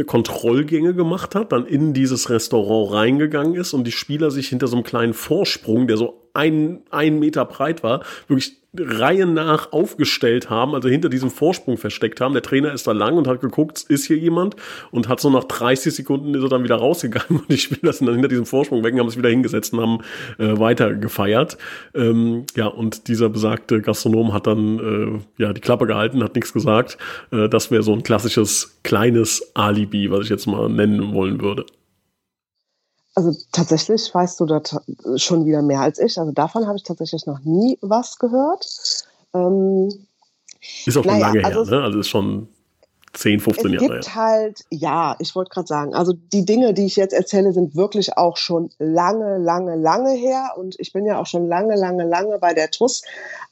[0.06, 4.78] Kontrollgänge gemacht hat, dann in dieses Restaurant reingegangen ist und die Spieler sich hinter so
[4.78, 10.74] einem kleinen Vorsprung, der so ein, ein Meter breit war, wirklich Reihen nach aufgestellt haben,
[10.74, 12.34] also hinter diesem Vorsprung versteckt haben.
[12.34, 14.56] Der Trainer ist da lang und hat geguckt, ist hier jemand?
[14.90, 18.08] Und hat so nach 30 Sekunden ist er dann wieder rausgegangen und die Spieler sind
[18.08, 20.00] dann hinter diesem Vorsprung weg, haben es wieder hingesetzt und haben
[20.40, 21.58] äh, weiter gefeiert.
[21.94, 24.80] Ähm, ja, und dieser besagte Gastronom hat dann
[25.38, 26.98] äh, ja die Klappe gehalten, hat nichts gesagt.
[27.32, 31.66] Äh, das wäre so ein klassisches kleines Alibi, was ich jetzt mal nennen wollen würde.
[33.16, 34.62] Also tatsächlich weißt du da
[35.18, 36.18] schon wieder mehr als ich.
[36.18, 38.66] Also davon habe ich tatsächlich noch nie was gehört.
[39.34, 39.90] Ähm,
[40.86, 41.84] ist auch schon naja, lange also her, ne?
[41.84, 42.48] Also ist schon
[43.14, 43.94] 10, 15 Jahre her.
[44.00, 47.54] Es gibt halt, ja, ich wollte gerade sagen, also die Dinge, die ich jetzt erzähle,
[47.54, 50.54] sind wirklich auch schon lange, lange, lange her.
[50.58, 53.04] Und ich bin ja auch schon lange, lange, lange bei der TUS.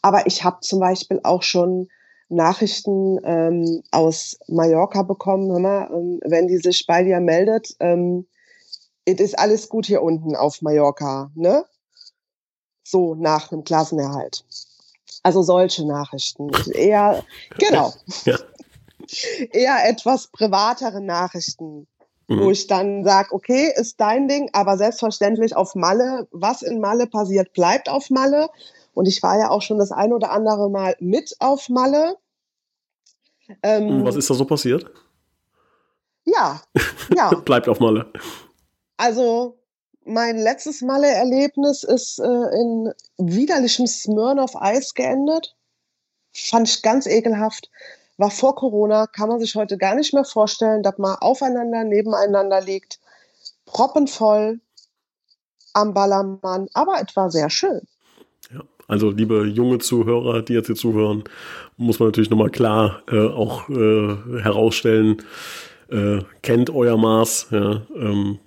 [0.02, 1.90] Aber ich habe zum Beispiel auch schon
[2.30, 8.26] Nachrichten ähm, aus Mallorca bekommen, hör mal, ähm, wenn die sich bei dir meldet, ähm,
[9.06, 11.66] es ist alles gut hier unten auf Mallorca, ne?
[12.84, 14.44] So nach einem Klassenerhalt.
[15.24, 16.52] Also solche Nachrichten.
[16.74, 17.24] Eher,
[17.58, 17.94] genau.
[18.26, 18.38] Ja.
[19.52, 21.88] Eher etwas privatere Nachrichten,
[22.28, 22.40] mhm.
[22.40, 26.28] wo ich dann sage, okay, ist dein Ding, aber selbstverständlich auf Malle.
[26.32, 28.50] Was in Malle passiert, bleibt auf Malle.
[28.94, 32.16] Und ich war ja auch schon das ein oder andere Mal mit auf Malle.
[33.64, 34.90] Ähm, was ist da so passiert?
[36.24, 36.62] Ja,
[37.16, 37.30] ja.
[37.46, 38.12] bleibt auf Malle.
[39.02, 39.58] Also
[40.06, 45.56] mein letztes Malle-Erlebnis ist äh, in widerlichem Smirnoff Eis geendet.
[46.32, 47.72] Fand ich ganz ekelhaft.
[48.18, 52.62] War vor Corona, kann man sich heute gar nicht mehr vorstellen, dass man aufeinander, nebeneinander
[52.62, 53.00] liegt.
[53.66, 54.60] Proppenvoll
[55.74, 57.82] am Ballermann, aber es war sehr schön.
[58.54, 61.24] Ja, also liebe junge Zuhörer, die jetzt hier zuhören,
[61.76, 65.24] muss man natürlich nochmal klar äh, auch äh, herausstellen,
[65.90, 68.38] äh, kennt euer Maß, ja, ähm,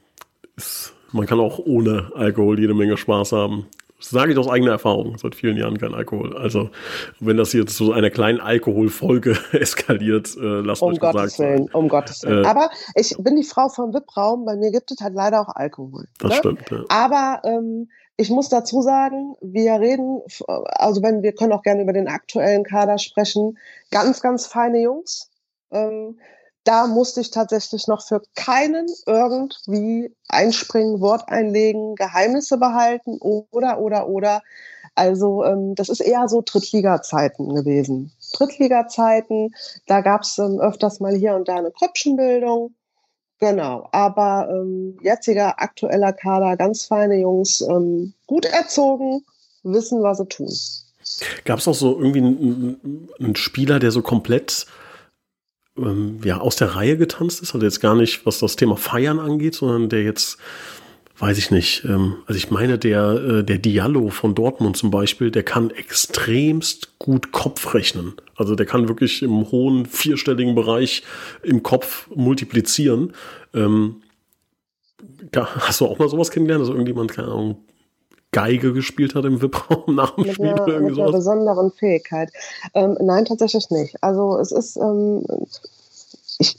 [0.56, 3.66] ist, man kann auch ohne Alkohol jede Menge Spaß haben.
[3.98, 6.36] Das sage ich aus eigener Erfahrung, seit vielen Jahren kein Alkohol.
[6.36, 6.68] Also,
[7.20, 11.74] wenn das jetzt zu einer kleinen Alkoholfolge eskaliert, äh, lasst um euch Gottes Willen, sein.
[11.74, 12.44] Um Gottes Willen.
[12.44, 15.54] Äh, Aber ich bin die Frau vom VIP-Raum, bei mir gibt es halt leider auch
[15.54, 16.06] Alkohol.
[16.18, 16.36] Das ne?
[16.36, 16.84] stimmt, ja.
[16.88, 21.92] Aber ähm, ich muss dazu sagen, wir reden, also wenn wir können auch gerne über
[21.92, 23.58] den aktuellen Kader sprechen,
[23.90, 25.30] ganz, ganz feine Jungs.
[25.70, 26.18] Ähm,
[26.64, 34.09] da musste ich tatsächlich noch für keinen irgendwie einspringen, Wort einlegen, Geheimnisse behalten oder, oder,
[34.09, 34.42] oder.
[34.94, 38.12] Also ähm, das ist eher so Drittliga-Zeiten gewesen.
[38.33, 39.55] Drittliga-Zeiten,
[39.87, 42.74] da gab es ähm, öfters mal hier und da eine Kröpfchenbildung.
[43.40, 49.24] Genau, aber ähm, jetziger aktueller Kader, ganz feine Jungs, ähm, gut erzogen,
[49.64, 50.50] wissen, was sie tun.
[51.44, 54.66] Gab es auch so irgendwie einen, einen Spieler, der so komplett
[55.78, 57.54] ähm, ja, aus der Reihe getanzt ist.
[57.54, 60.38] Also jetzt gar nicht, was das Thema Feiern angeht, sondern der jetzt,
[61.18, 65.30] weiß ich nicht, ähm, also ich meine, der, äh, der Diallo von Dortmund zum Beispiel,
[65.30, 68.14] der kann extremst gut Kopf rechnen.
[68.37, 71.02] Also der kann wirklich im hohen vierstelligen Bereich
[71.42, 73.12] im Kopf multiplizieren.
[73.52, 74.02] Ähm,
[75.32, 76.62] da hast du auch mal sowas kennengelernt?
[76.62, 77.64] Also irgendjemand, keine Ahnung,
[78.34, 80.48] Geige gespielt hat im VIP-Raum nach dem mit Spiel?
[80.48, 82.32] Einer, mit einer besonderen Fähigkeit.
[82.74, 84.02] Ähm, nein, tatsächlich nicht.
[84.02, 85.24] Also es ist, ähm,
[86.38, 86.56] ich,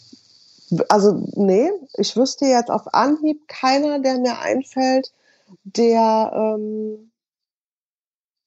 [0.88, 5.12] also nee, ich wüsste jetzt auf Anhieb keiner, der mir einfällt,
[5.66, 7.12] der ähm,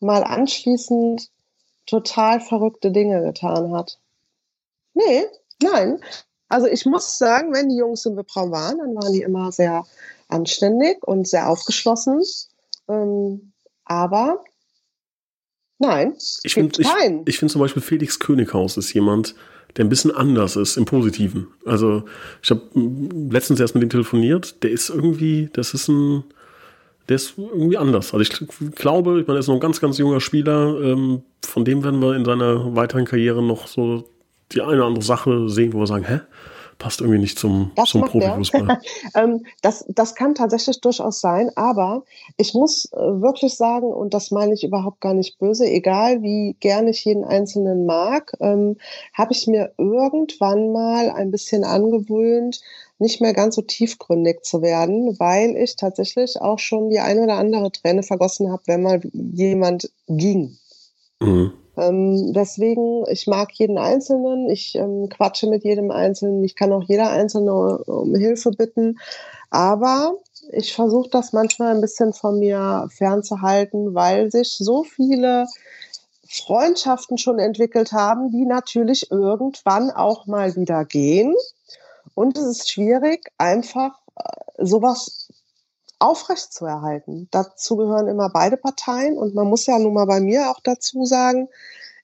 [0.01, 1.31] mal anschließend
[1.85, 3.99] total verrückte Dinge getan hat.
[4.95, 5.27] Nee,
[5.63, 6.01] nein.
[6.49, 9.85] Also ich muss sagen, wenn die Jungs im VIP-Raum waren, dann waren die immer sehr
[10.29, 12.23] anständig und sehr aufgeschlossen.
[12.89, 13.53] Ähm,
[13.85, 14.43] aber
[15.79, 16.89] nein, ich finde ich,
[17.27, 19.35] ich find zum Beispiel Felix Könighaus ist jemand,
[19.77, 21.49] der ein bisschen anders ist im Positiven.
[21.65, 22.05] Also
[22.43, 22.63] ich habe
[23.31, 24.63] letztens erst mit ihm telefoniert.
[24.63, 26.25] Der ist irgendwie, das ist ein,
[27.09, 28.15] der ist irgendwie anders.
[28.15, 30.81] Also ich glaube, ich meine, er ist noch ein ganz, ganz junger Spieler.
[30.83, 34.05] Ähm, von dem werden wir in seiner weiteren Karriere noch so
[34.53, 36.21] die eine oder andere Sache sehen, wo wir sagen, hä?
[36.79, 38.81] Passt irgendwie nicht zum, zum Profifußball.
[39.15, 42.05] ähm, das, das kann tatsächlich durchaus sein, aber
[42.37, 46.57] ich muss äh, wirklich sagen, und das meine ich überhaupt gar nicht böse, egal wie
[46.61, 48.77] gerne ich jeden Einzelnen mag, ähm,
[49.13, 52.61] habe ich mir irgendwann mal ein bisschen angewöhnt,
[52.99, 57.35] nicht mehr ganz so tiefgründig zu werden, weil ich tatsächlich auch schon die eine oder
[57.35, 60.57] andere Träne vergossen habe, wenn mal jemand ging.
[61.21, 61.53] Mhm.
[61.79, 66.83] Ähm, deswegen, ich mag jeden Einzelnen, ich ähm, quatsche mit jedem Einzelnen, ich kann auch
[66.85, 68.99] jeder Einzelne um Hilfe bitten,
[69.51, 70.15] aber
[70.51, 75.47] ich versuche das manchmal ein bisschen von mir fernzuhalten, weil sich so viele
[76.27, 81.35] Freundschaften schon entwickelt haben, die natürlich irgendwann auch mal wieder gehen.
[82.15, 85.28] Und es ist schwierig, einfach äh, sowas
[85.99, 87.29] aufrecht zu erhalten.
[87.31, 91.05] Dazu gehören immer beide Parteien und man muss ja nun mal bei mir auch dazu
[91.05, 91.49] sagen,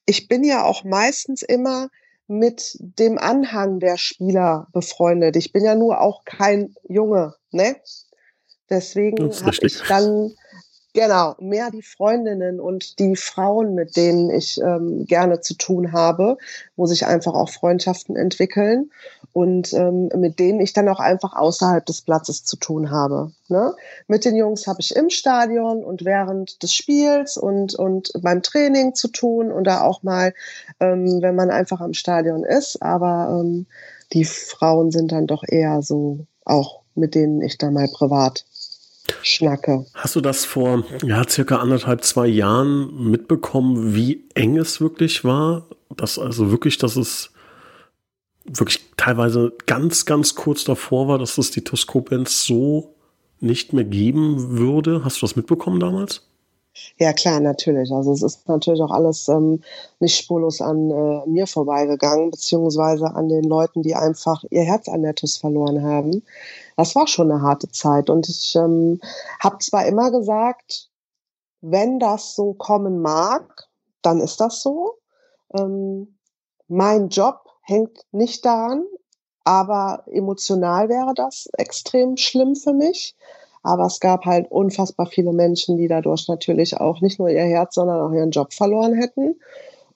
[0.06, 1.88] ich bin ja auch meistens immer
[2.26, 5.36] mit dem Anhang der Spieler befreundet.
[5.36, 7.76] Ich bin ja nur auch kein Junge, ne?
[8.70, 10.34] Deswegen habe ich dann
[10.96, 16.38] Genau, mehr die Freundinnen und die Frauen, mit denen ich ähm, gerne zu tun habe,
[16.76, 18.92] wo sich einfach auch Freundschaften entwickeln
[19.32, 23.32] und ähm, mit denen ich dann auch einfach außerhalb des Platzes zu tun habe.
[23.48, 23.74] Ne?
[24.06, 28.94] Mit den Jungs habe ich im Stadion und während des Spiels und, und beim Training
[28.94, 30.32] zu tun oder auch mal,
[30.78, 32.80] ähm, wenn man einfach am Stadion ist.
[32.82, 33.66] Aber ähm,
[34.12, 38.44] die Frauen sind dann doch eher so auch mit denen ich dann mal privat
[39.22, 39.86] schnacke.
[39.94, 45.66] Hast du das vor ja, circa anderthalb, zwei Jahren mitbekommen, wie eng es wirklich war?
[45.96, 47.30] Dass also wirklich, dass es
[48.44, 52.94] wirklich teilweise ganz, ganz kurz davor war, dass es die Toskopenz so
[53.40, 55.04] nicht mehr geben würde.
[55.04, 56.22] Hast du das mitbekommen damals?
[56.98, 57.92] Ja, klar, natürlich.
[57.92, 59.60] Also es ist natürlich auch alles ähm,
[60.00, 65.02] nicht spurlos an äh, mir vorbeigegangen, beziehungsweise an den Leuten, die einfach ihr Herz an
[65.02, 66.22] der TUS verloren haben.
[66.76, 68.10] Das war schon eine harte Zeit.
[68.10, 69.00] Und ich ähm,
[69.40, 70.90] habe zwar immer gesagt,
[71.60, 73.68] wenn das so kommen mag,
[74.02, 74.98] dann ist das so.
[75.54, 76.18] Ähm,
[76.68, 78.84] mein Job hängt nicht daran,
[79.44, 83.14] aber emotional wäre das extrem schlimm für mich.
[83.62, 87.76] Aber es gab halt unfassbar viele Menschen, die dadurch natürlich auch nicht nur ihr Herz,
[87.76, 89.40] sondern auch ihren Job verloren hätten.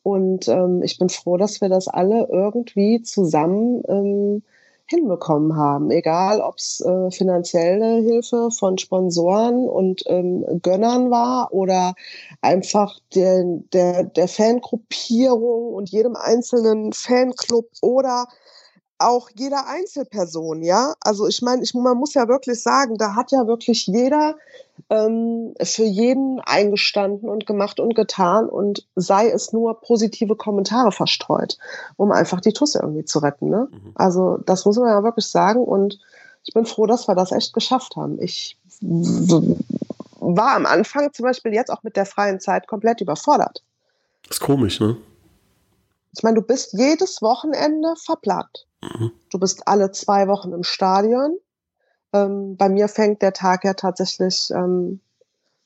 [0.03, 4.43] Und ähm, ich bin froh, dass wir das alle irgendwie zusammen ähm,
[4.89, 5.91] hinbekommen haben.
[5.91, 11.95] Egal, ob es äh, finanzielle Hilfe von Sponsoren und ähm, Gönnern war oder
[12.41, 18.27] einfach der, der, der Fangruppierung und jedem einzelnen Fanclub oder
[18.99, 20.95] auch jeder Einzelperson, ja.
[21.01, 24.37] Also ich meine, ich, man muss ja wirklich sagen, da hat ja wirklich jeder
[24.91, 31.59] ähm, für jeden eingestanden und gemacht und getan und sei es nur positive Kommentare verstreut,
[31.97, 33.49] um einfach die Tusse irgendwie zu retten.
[33.51, 33.69] Ne?
[33.71, 33.93] Mhm.
[33.95, 35.99] Also das muss man ja wirklich sagen und
[36.45, 38.21] ich bin froh, dass wir das echt geschafft haben.
[38.21, 43.63] Ich war am Anfang zum Beispiel jetzt auch mit der freien Zeit komplett überfordert.
[44.23, 44.97] Das ist komisch, ne?
[46.17, 48.67] Ich meine, du bist jedes Wochenende verplant.
[49.31, 51.39] Du bist alle zwei Wochen im Stadion.
[52.13, 55.01] Ähm, bei mir fängt der Tag ja tatsächlich ähm,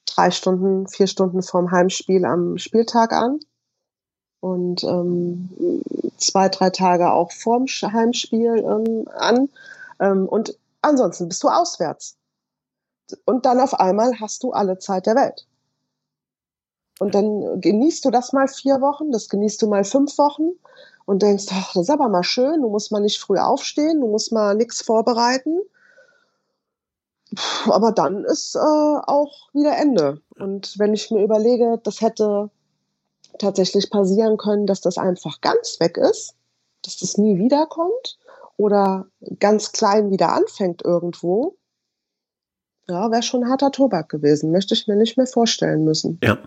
[0.07, 3.41] drei Stunden, vier Stunden vorm Heimspiel am Spieltag an.
[4.41, 5.51] Und ähm,
[6.17, 9.49] zwei, drei Tage auch vorm Heimspiel ähm, an.
[10.01, 12.17] Ähm, und ansonsten bist du auswärts.
[13.25, 15.47] Und dann auf einmal hast du alle Zeit der Welt.
[16.99, 20.53] Und dann genießt du das mal vier Wochen, das genießt du mal fünf Wochen
[21.05, 24.09] und denkst, ach, das ist aber mal schön, du musst mal nicht früh aufstehen, du
[24.09, 25.61] musst mal nichts vorbereiten.
[27.67, 30.21] Aber dann ist äh, auch wieder Ende.
[30.39, 32.51] Und wenn ich mir überlege, das hätte
[33.39, 36.35] tatsächlich passieren können, dass das einfach ganz weg ist,
[36.83, 38.19] dass das nie wiederkommt
[38.57, 39.07] oder
[39.41, 41.57] ganz klein wieder anfängt irgendwo,
[42.89, 44.53] ja, wäre schon harter Tobak gewesen.
[44.53, 46.19] Möchte ich mir nicht mehr vorstellen müssen.
[46.23, 46.39] Ja.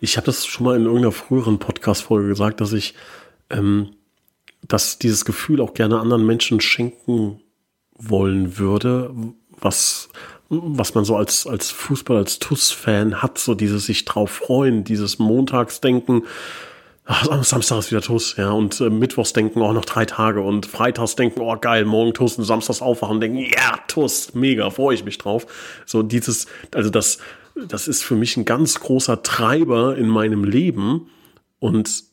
[0.00, 2.94] Ich habe das schon mal in irgendeiner früheren Podcast-Folge gesagt, dass ich
[3.50, 3.90] ähm,
[4.66, 7.40] dass dieses Gefühl auch gerne anderen Menschen schenken
[7.94, 9.14] wollen würde,
[9.60, 10.08] was,
[10.48, 15.18] was man so als, als Fußball, als TUS-Fan hat, so dieses sich drauf freuen, dieses
[15.18, 16.22] Montagsdenken,
[17.04, 20.66] ach, Samstag ist wieder TUS, ja, und äh, Mittwochs denken, oh, noch drei Tage und
[20.66, 25.04] Freitags denken, oh, geil, morgen TUS und Samstags aufwachen denken, ja, TUS, mega, freue ich
[25.04, 25.46] mich drauf.
[25.86, 27.18] So dieses, also das,
[27.66, 31.10] das ist für mich ein ganz großer Treiber in meinem Leben
[31.58, 32.09] und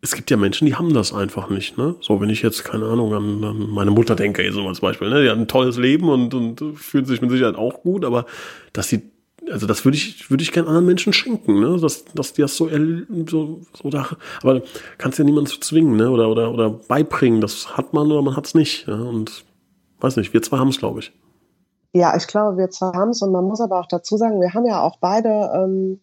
[0.00, 1.96] es gibt ja Menschen, die haben das einfach nicht, ne?
[2.00, 5.22] So, wenn ich jetzt, keine Ahnung, an, an meine Mutter denke, so als Beispiel, ne?
[5.22, 8.26] Die hat ein tolles Leben und, und fühlt sich mit Sicherheit auch gut, aber
[8.72, 9.10] dass sie,
[9.50, 11.78] also das würde ich, würde ich gerne anderen Menschen schenken, ne?
[11.80, 12.68] Dass, dass die das so,
[13.26, 14.08] so, so da,
[14.42, 14.62] aber
[14.98, 16.10] kannst ja niemand zwingen, ne?
[16.10, 18.94] Oder, oder, oder beibringen, das hat man oder man hat es nicht, ja?
[18.94, 19.44] Und
[19.98, 21.12] weiß nicht, wir zwei haben es, glaube ich.
[21.92, 24.54] Ja, ich glaube, wir zwei haben es und man muss aber auch dazu sagen, wir
[24.54, 26.00] haben ja auch beide ähm,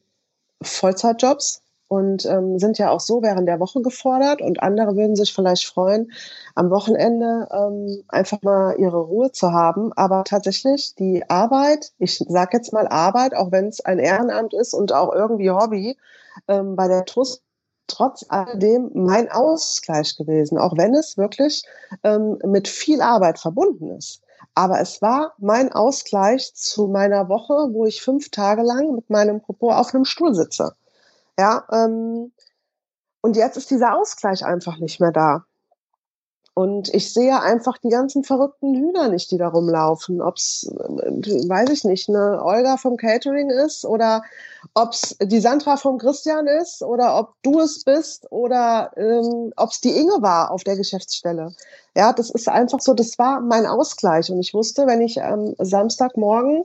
[0.62, 5.34] Vollzeitjobs und ähm, sind ja auch so während der Woche gefordert und andere würden sich
[5.34, 6.12] vielleicht freuen,
[6.56, 9.94] am Wochenende ähm, einfach mal ihre Ruhe zu haben.
[9.94, 14.74] Aber tatsächlich die Arbeit, ich sage jetzt mal Arbeit, auch wenn es ein Ehrenamt ist
[14.74, 15.98] und auch irgendwie Hobby,
[16.48, 17.42] ähm, bei der TUS
[17.88, 21.64] trotz alledem mein Ausgleich gewesen, auch wenn es wirklich
[22.04, 24.22] ähm, mit viel Arbeit verbunden ist.
[24.56, 29.42] Aber es war mein Ausgleich zu meiner Woche, wo ich fünf Tage lang mit meinem
[29.42, 30.74] Popo auf einem Stuhl sitze.
[31.38, 32.32] Ja, ähm,
[33.22, 35.46] und jetzt ist dieser Ausgleich einfach nicht mehr da.
[36.58, 40.22] Und ich sehe einfach die ganzen verrückten Hühner nicht, die da rumlaufen.
[40.22, 44.24] Ob es, äh, weiß ich nicht, eine Olga vom Catering ist oder
[44.74, 49.72] ob es die Sandra vom Christian ist oder ob du es bist oder ähm, ob
[49.72, 51.54] es die Inge war auf der Geschäftsstelle.
[51.94, 54.32] Ja, das ist einfach so, das war mein Ausgleich.
[54.32, 56.64] Und ich wusste, wenn ich am Samstagmorgen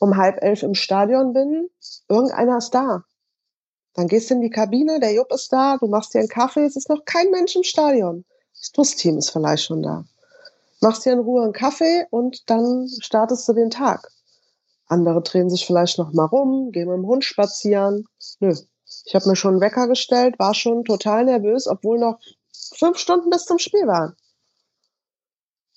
[0.00, 1.70] um halb elf im Stadion bin,
[2.08, 3.04] irgendeiner ist da.
[3.94, 6.64] Dann gehst du in die Kabine, der Jupp ist da, du machst dir einen Kaffee,
[6.64, 8.24] es ist noch kein Mensch im Stadion.
[8.58, 10.04] Das TUS-Team ist vielleicht schon da.
[10.80, 14.10] Machst dir in Ruhe einen Kaffee und dann startest du den Tag.
[14.86, 18.06] Andere drehen sich vielleicht noch mal rum, gehen mit dem Hund spazieren.
[18.40, 18.54] Nö.
[19.04, 22.18] Ich habe mir schon einen Wecker gestellt, war schon total nervös, obwohl noch
[22.52, 24.16] fünf Stunden bis zum Spiel waren.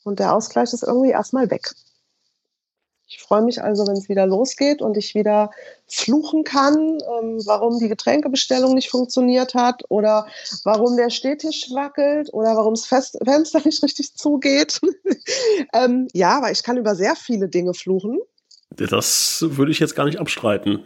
[0.03, 1.73] Und der Ausgleich ist irgendwie erstmal weg.
[3.15, 5.51] Ich freue mich also, wenn es wieder losgeht und ich wieder
[5.87, 10.25] fluchen kann, ähm, warum die Getränkebestellung nicht funktioniert hat oder
[10.63, 14.81] warum der Stehtisch wackelt oder warum das Fest Fenster nicht richtig zugeht.
[15.73, 18.19] ähm, ja, aber ich kann über sehr viele Dinge fluchen.
[18.71, 20.83] Das würde ich jetzt gar nicht abstreiten.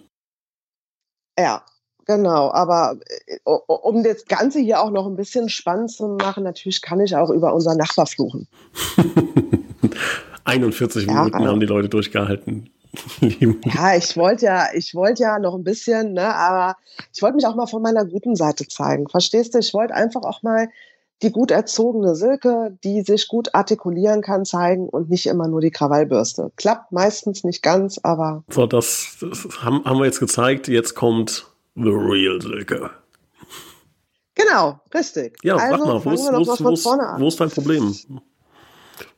[1.40, 1.64] Ja,
[2.06, 6.82] Genau, aber äh, um das Ganze hier auch noch ein bisschen spannend zu machen, natürlich
[6.82, 8.48] kann ich auch über unseren Nachbar fluchen.
[10.48, 12.70] 41 ja, Minuten haben die Leute durchgehalten.
[13.22, 16.78] ja, ich wollte ja, ich wollte ja noch ein bisschen, ne, aber
[17.14, 19.08] ich wollte mich auch mal von meiner guten Seite zeigen.
[19.10, 19.60] Verstehst du?
[19.60, 20.70] Ich wollte einfach auch mal
[21.22, 25.72] die gut erzogene Silke, die sich gut artikulieren kann, zeigen und nicht immer nur die
[25.72, 26.52] Krawallbürste.
[26.56, 28.44] Klappt meistens nicht ganz, aber.
[28.50, 30.68] So, das, das haben, haben wir jetzt gezeigt.
[30.68, 31.46] Jetzt kommt
[31.76, 32.92] The Real Silke.
[34.36, 35.38] Genau, richtig.
[35.44, 37.96] Ja, also, sag mal, wo ist, wo, ist, wo, ist, wo ist dein Problem?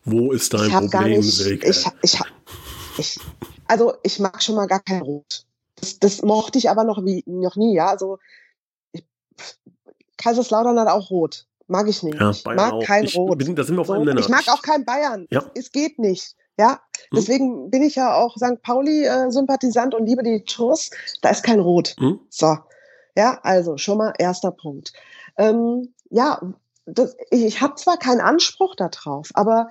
[0.03, 1.69] Wo ist dein Problem, nicht, Silke?
[1.69, 2.19] Ich, ich,
[2.97, 3.19] ich,
[3.67, 5.45] also ich mag schon mal gar kein Rot.
[5.75, 7.87] Das, das mochte ich aber noch, wie, noch nie, ja.
[7.87, 8.19] Also
[8.91, 9.05] ich,
[10.17, 11.45] Kaiserslautern hat auch Rot.
[11.67, 12.19] Mag ich nicht.
[12.19, 12.83] Ja, ich mag auch.
[12.83, 13.37] kein Rot.
[13.37, 14.19] Bin, da sind wir auf so, einem Nenner.
[14.19, 15.27] Ich mag auch kein Bayern.
[15.29, 15.43] Ja.
[15.53, 16.35] Es geht nicht.
[16.57, 16.79] Ja, hm?
[17.15, 18.61] deswegen bin ich ja auch St.
[18.61, 20.89] Pauli-Sympathisant äh, und liebe die Tours.
[21.21, 21.95] Da ist kein Rot.
[21.99, 22.19] Hm?
[22.29, 22.57] So.
[23.15, 24.93] Ja, also schon mal erster Punkt.
[25.37, 26.41] Ähm, ja,
[26.93, 29.69] das, ich, habe zwar keinen Anspruch darauf, aber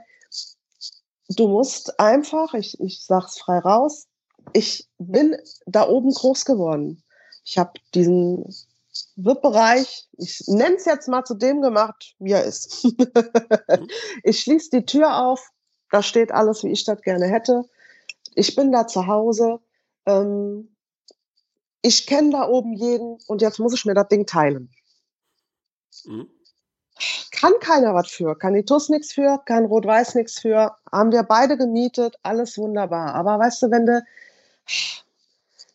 [1.28, 4.06] du musst einfach, ich, ich sag's frei raus,
[4.52, 7.02] ich bin da oben groß geworden.
[7.44, 8.44] Ich habe diesen
[9.16, 12.86] VIP-Bereich, ich nenne es jetzt mal zu dem gemacht, wie er ist.
[14.22, 15.50] ich schließe die Tür auf,
[15.90, 17.64] da steht alles, wie ich das gerne hätte.
[18.34, 19.60] Ich bin da zu Hause.
[20.06, 20.74] Ähm,
[21.82, 24.70] ich kenne da oben jeden und jetzt muss ich mir das Ding teilen.
[26.04, 26.28] Mhm.
[27.30, 31.22] Kann keiner was für, kann die TUS nichts für, kann Rot-Weiß nichts für, haben wir
[31.22, 33.14] beide gemietet, alles wunderbar.
[33.14, 34.04] Aber weißt du, wenn du,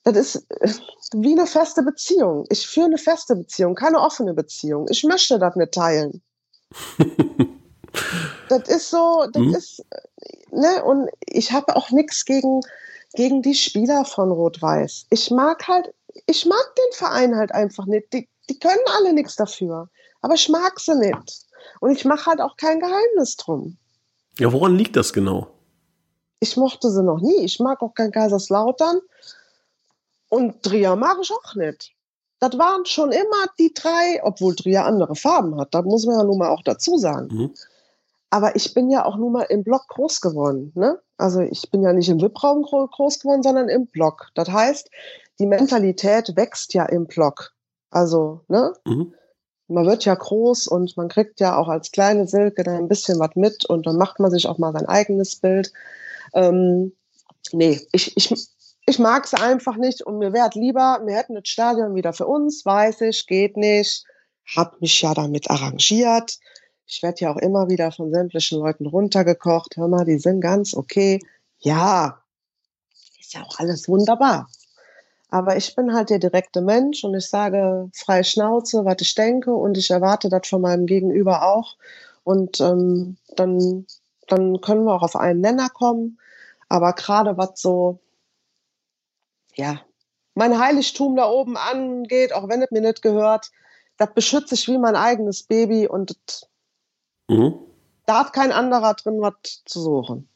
[0.03, 0.69] das ist äh,
[1.15, 2.45] wie eine feste Beziehung.
[2.49, 4.87] Ich führe eine feste Beziehung, keine offene Beziehung.
[4.89, 6.21] Ich möchte das nicht teilen.
[8.49, 9.55] das ist so, das mhm.
[9.55, 9.85] ist,
[10.51, 12.61] ne, und ich habe auch nichts gegen,
[13.13, 15.05] gegen die Spieler von Rot-Weiß.
[15.09, 15.93] Ich mag halt,
[16.25, 18.11] ich mag den Verein halt einfach nicht.
[18.11, 19.89] Die, die können alle nichts dafür.
[20.23, 21.45] Aber ich mag sie nicht.
[21.79, 23.77] Und ich mache halt auch kein Geheimnis drum.
[24.39, 25.53] Ja, woran liegt das genau?
[26.43, 27.39] ich mochte sie noch nie.
[27.43, 28.99] Ich mag auch kein Kaiserslautern.
[30.29, 31.93] Und Trier mag ich auch nicht.
[32.39, 35.73] Das waren schon immer die drei, obwohl Trier andere Farben hat.
[35.73, 37.27] Das muss man ja nun mal auch dazu sagen.
[37.31, 37.53] Mhm.
[38.29, 40.73] Aber ich bin ja auch nun mal im Block groß geworden.
[40.75, 40.99] Ne?
[41.17, 44.31] Also ich bin ja nicht im VIP-Raum groß geworden, sondern im Block.
[44.35, 44.89] Das heißt,
[45.39, 47.53] die Mentalität wächst ja im Block.
[47.89, 48.73] Also, ne?
[48.85, 49.13] Mhm.
[49.67, 53.19] Man wird ja groß und man kriegt ja auch als kleine Silke dann ein bisschen
[53.19, 55.71] was mit und dann macht man sich auch mal sein eigenes Bild.
[56.33, 56.93] Ähm,
[57.51, 58.47] nee, ich, ich,
[58.85, 62.27] ich mag es einfach nicht und mir wäre lieber, wir hätten das Stadion wieder für
[62.27, 64.05] uns, weiß ich, geht nicht.
[64.55, 66.37] Hab mich ja damit arrangiert.
[66.85, 69.77] Ich werde ja auch immer wieder von sämtlichen Leuten runtergekocht.
[69.77, 71.19] Hör mal, die sind ganz okay.
[71.59, 72.21] Ja,
[73.19, 74.49] ist ja auch alles wunderbar.
[75.33, 79.51] Aber ich bin halt der direkte Mensch und ich sage frei Schnauze, was ich denke
[79.51, 81.75] und ich erwarte das von meinem Gegenüber auch.
[82.23, 83.87] Und ähm, dann,
[84.27, 86.19] dann können wir auch auf einen Nenner kommen.
[86.69, 87.99] Aber gerade was so,
[89.55, 89.81] ja,
[90.35, 93.49] mein Heiligtum da oben angeht, auch wenn es mir nicht gehört,
[93.97, 96.15] das beschütze ich wie mein eigenes Baby und
[97.27, 97.55] mhm.
[98.05, 100.29] da hat kein anderer drin was zu suchen.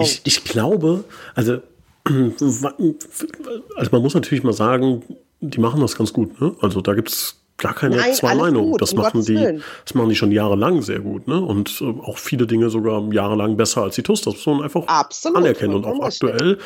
[0.00, 1.04] Ich, ich glaube,
[1.36, 1.60] also
[2.08, 5.02] also man muss natürlich mal sagen,
[5.40, 6.40] die machen das ganz gut.
[6.40, 6.54] Ne?
[6.60, 8.76] Also da gibt es gar keine Nein, zwei Meinungen.
[8.78, 11.40] Das machen die, das machen die schon jahrelang sehr gut, ne?
[11.40, 14.22] Und äh, auch viele Dinge sogar jahrelang besser als die TUS.
[14.22, 15.74] Das muss man einfach Absolut, anerkennen.
[15.74, 16.58] Und auch aktuell,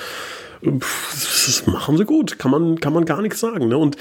[0.62, 2.38] äh, das machen sie gut.
[2.38, 3.68] Kann man, kann man gar nichts sagen.
[3.68, 3.76] Ne?
[3.76, 3.96] Und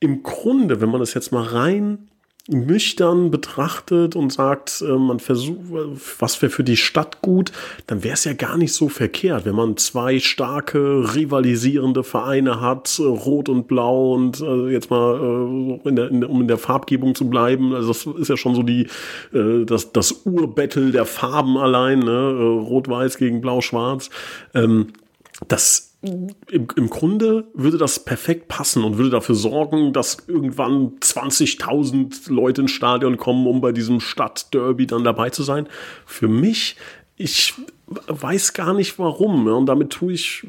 [0.00, 2.10] im Grunde, wenn man das jetzt mal rein
[2.48, 5.60] nüchtern betrachtet und sagt, äh, man versucht,
[6.18, 7.52] was wäre für die Stadt gut,
[7.86, 12.98] dann wäre es ja gar nicht so verkehrt, wenn man zwei starke rivalisierende Vereine hat,
[12.98, 16.58] äh, Rot und Blau und äh, jetzt mal in der, in der, um in der
[16.58, 18.86] Farbgebung zu bleiben, also das ist ja schon so die
[19.32, 22.34] das, das Urbattle der Farben allein, ne?
[22.68, 24.10] Rot-Weiß gegen Blau-Schwarz.
[24.54, 24.88] Ähm,
[25.48, 32.30] das im, im Grunde würde das perfekt passen und würde dafür sorgen, dass irgendwann 20.000
[32.30, 35.66] Leute ins Stadion kommen, um bei diesem Stadtderby dann dabei zu sein.
[36.04, 36.76] Für mich,
[37.16, 37.54] ich
[37.86, 39.46] weiß gar nicht warum.
[39.46, 40.46] Und damit tue ich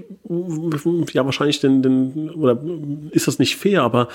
[1.14, 2.60] ja wahrscheinlich den, den, oder
[3.12, 4.10] ist das nicht fair, aber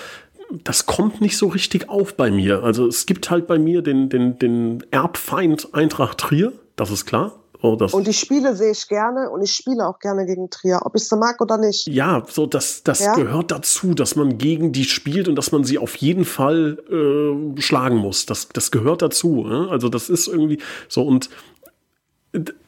[0.65, 2.65] das kommt nicht so richtig auf bei mir.
[2.65, 7.40] Also es gibt halt bei mir den, den, den Erbfeind Eintracht Trier, das ist klar.
[7.63, 10.97] Oh, und die Spiele sehe ich gerne und ich spiele auch gerne gegen Trier, ob
[10.97, 11.87] ich sie mag oder nicht.
[11.87, 13.15] Ja, so das, das ja?
[13.15, 17.61] gehört dazu, dass man gegen die spielt und dass man sie auf jeden Fall äh,
[17.61, 18.25] schlagen muss.
[18.25, 19.45] Das, das gehört dazu.
[19.45, 19.69] Ne?
[19.71, 20.59] Also das ist irgendwie
[20.89, 21.29] so und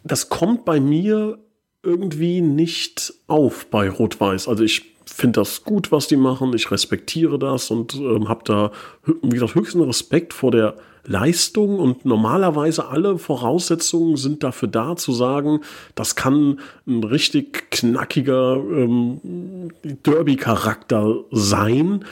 [0.05, 1.39] das kommt bei mir
[1.83, 4.47] irgendwie nicht auf bei Rot-Weiß.
[4.47, 6.53] Also ich finde das gut, was die machen.
[6.55, 8.71] Ich respektiere das und ähm, habe da,
[9.05, 11.79] wie gesagt, höchsten Respekt vor der Leistung.
[11.79, 15.61] Und normalerweise alle Voraussetzungen sind dafür da zu sagen,
[15.95, 22.05] das kann ein richtig knackiger ähm, Derby-Charakter sein,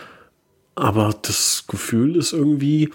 [0.74, 2.90] aber das Gefühl ist irgendwie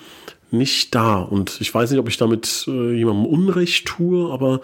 [0.52, 1.20] nicht da.
[1.20, 4.62] Und ich weiß nicht, ob ich damit äh, jemandem Unrecht tue, aber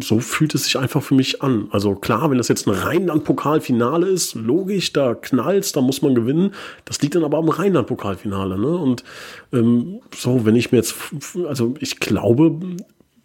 [0.00, 1.68] so fühlt es sich einfach für mich an.
[1.70, 6.54] Also klar, wenn das jetzt ein Rheinland-Pokalfinale ist, logisch, da knallt's, da muss man gewinnen.
[6.84, 8.58] Das liegt dann aber am Rheinland-Pokalfinale.
[8.58, 8.76] Ne?
[8.76, 9.04] Und
[9.52, 10.94] ähm, so, wenn ich mir jetzt,
[11.46, 12.58] also ich glaube,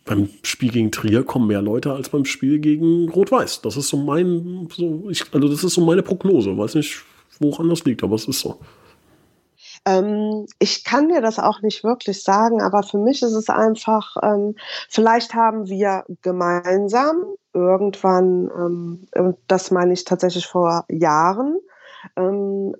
[0.05, 3.61] beim Spiel gegen Trier kommen mehr Leute als beim Spiel gegen Rot-Weiß.
[3.61, 6.57] Das ist so mein, so ich, also das ist so meine Prognose.
[6.57, 7.03] Weiß nicht,
[7.39, 8.57] woran das liegt, aber es ist so.
[9.87, 14.17] Ähm, ich kann dir das auch nicht wirklich sagen, aber für mich ist es einfach,
[14.21, 14.55] ähm,
[14.89, 17.23] vielleicht haben wir gemeinsam
[17.53, 21.57] irgendwann, ähm, das meine ich tatsächlich vor Jahren,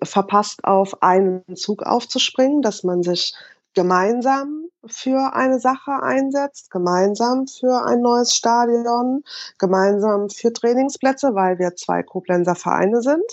[0.03, 3.33] verpasst, auf einen Zug aufzuspringen, dass man sich
[3.73, 9.23] gemeinsam für eine Sache einsetzt, gemeinsam für ein neues Stadion,
[9.57, 13.25] gemeinsam für Trainingsplätze, weil wir zwei Koblenzer Vereine sind.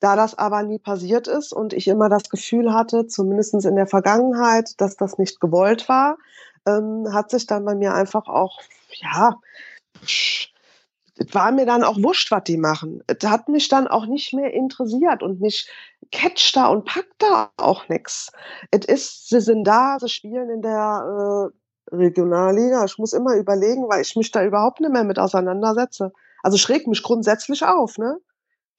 [0.00, 3.86] Da das aber nie passiert ist und ich immer das Gefühl hatte, zumindest in der
[3.86, 6.16] Vergangenheit, dass das nicht gewollt war,
[6.66, 9.38] ähm, hat sich dann bei mir einfach auch, ja,
[11.32, 13.02] war mir dann auch wurscht, was die machen.
[13.06, 15.68] Es hat mich dann auch nicht mehr interessiert und mich
[16.12, 18.32] catcht da und packt da auch nichts.
[18.70, 21.50] Es ist, sie sind da, sie spielen in der
[21.92, 22.84] äh, Regionalliga.
[22.84, 26.12] Ich muss immer überlegen, weil ich mich da überhaupt nicht mehr mit auseinandersetze.
[26.42, 28.18] Also schrägt mich grundsätzlich auf, ne?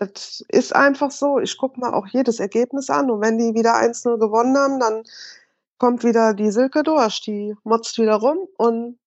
[0.01, 1.37] Das ist einfach so.
[1.37, 5.03] Ich gucke mal auch jedes Ergebnis an und wenn die wieder 1-0 gewonnen haben, dann
[5.77, 8.97] kommt wieder die Silke durch, die motzt wieder rum und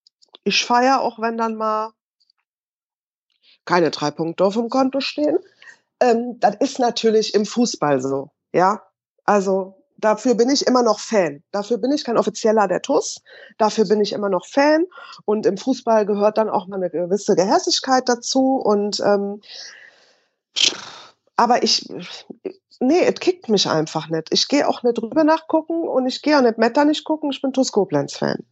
[0.45, 1.91] ich feiere auch, wenn dann mal
[3.65, 5.37] keine drei Punkte auf dem Konto stehen.
[5.99, 8.81] Ähm, das ist natürlich im Fußball so, ja.
[9.25, 11.43] Also dafür bin ich immer noch Fan.
[11.51, 13.21] Dafür bin ich kein Offizieller der TUS.
[13.57, 14.85] Dafür bin ich immer noch Fan.
[15.25, 18.55] Und im Fußball gehört dann auch mal eine gewisse Gehässigkeit dazu.
[18.55, 19.41] Und ähm,
[21.35, 21.89] aber ich,
[22.79, 24.29] nee, es kickt mich einfach nicht.
[24.31, 27.31] Ich gehe auch nicht drüber nachgucken und ich gehe auch nicht Meta nicht gucken.
[27.31, 28.45] Ich bin TuS Koblenz-Fan.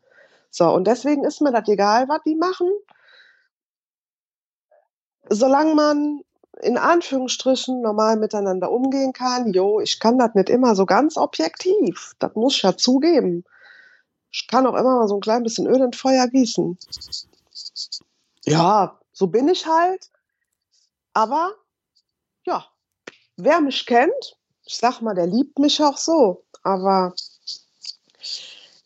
[0.49, 2.69] So, und deswegen ist mir das egal, was die machen.
[5.29, 6.23] Solange man
[6.61, 9.51] in Anführungsstrichen normal miteinander umgehen kann.
[9.53, 12.13] Jo, ich kann das nicht immer so ganz objektiv.
[12.19, 13.43] Das muss ich ja zugeben.
[14.31, 16.77] Ich kann auch immer mal so ein klein bisschen Öl ins Feuer gießen.
[18.45, 20.09] Ja, so bin ich halt.
[21.13, 21.53] Aber
[22.45, 22.65] ja,
[23.37, 26.43] wer mich kennt, ich sag mal, der liebt mich auch so.
[26.63, 27.13] Aber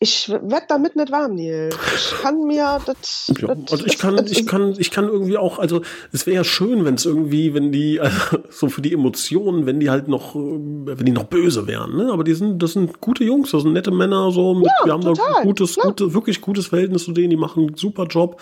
[0.00, 1.70] ich werde damit nicht warm, Neil.
[1.96, 3.32] Ich kann mir das.
[3.40, 5.82] Ja, also ich kann, ich kann, ich kann irgendwie auch, also
[6.12, 9.80] es wäre ja schön, wenn es irgendwie, wenn die, also so für die Emotionen, wenn
[9.80, 12.12] die halt noch, wenn die noch böse wären, ne?
[12.12, 14.92] Aber die sind, das sind gute Jungs, das sind nette Männer, so, mit, ja, wir
[14.92, 15.82] haben total, da gutes, ja.
[15.82, 18.40] gute, wirklich gutes Verhältnis zu denen, die machen einen super Job.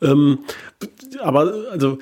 [0.00, 0.38] Ähm,
[1.20, 1.98] aber also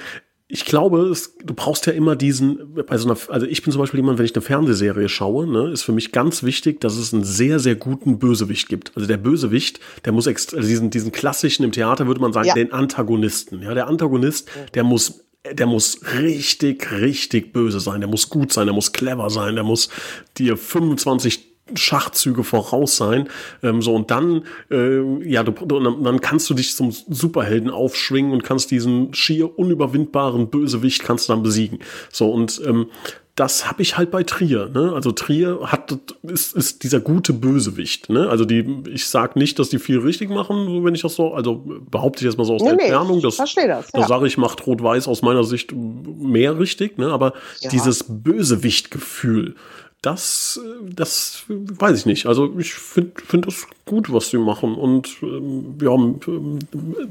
[0.54, 3.80] ich glaube, es, du brauchst ja immer diesen, bei so einer, also ich bin zum
[3.80, 7.14] Beispiel jemand, wenn ich eine Fernsehserie schaue, ne, ist für mich ganz wichtig, dass es
[7.14, 8.92] einen sehr, sehr guten Bösewicht gibt.
[8.94, 12.48] Also der Bösewicht, der muss extra, also diesen, diesen klassischen im Theater würde man sagen,
[12.48, 12.54] ja.
[12.54, 13.62] den Antagonisten.
[13.62, 18.66] Ja, der Antagonist, der muss der muss richtig, richtig böse sein, der muss gut sein,
[18.66, 19.88] der muss clever sein, der muss
[20.36, 23.28] dir 25 Schachzüge voraus sein.
[23.62, 28.44] Ähm, so und dann, äh, ja, du, dann kannst du dich zum Superhelden aufschwingen und
[28.44, 31.78] kannst diesen schier unüberwindbaren Bösewicht kannst du dann besiegen.
[32.10, 32.86] So und ähm,
[33.34, 34.68] das habe ich halt bei Trier.
[34.68, 34.92] Ne?
[34.94, 38.10] Also Trier hat ist, ist dieser gute Bösewicht.
[38.10, 38.28] Ne?
[38.28, 41.64] Also die, ich sag nicht, dass die viel richtig machen, wenn ich das so, also
[41.90, 43.22] behaupte ich jetzt mal so aus nee, der nee, Entfernung.
[43.22, 43.90] Das, verstehe das.
[43.94, 44.00] Ja.
[44.00, 46.98] Da sage ich, macht Rot-Weiß aus meiner Sicht mehr richtig.
[46.98, 47.10] Ne?
[47.10, 47.70] Aber ja.
[47.70, 49.54] dieses Bösewicht-Gefühl,
[50.02, 52.26] das, das weiß ich nicht.
[52.26, 55.96] Also ich finde find das gut, was sie machen und ähm, ja,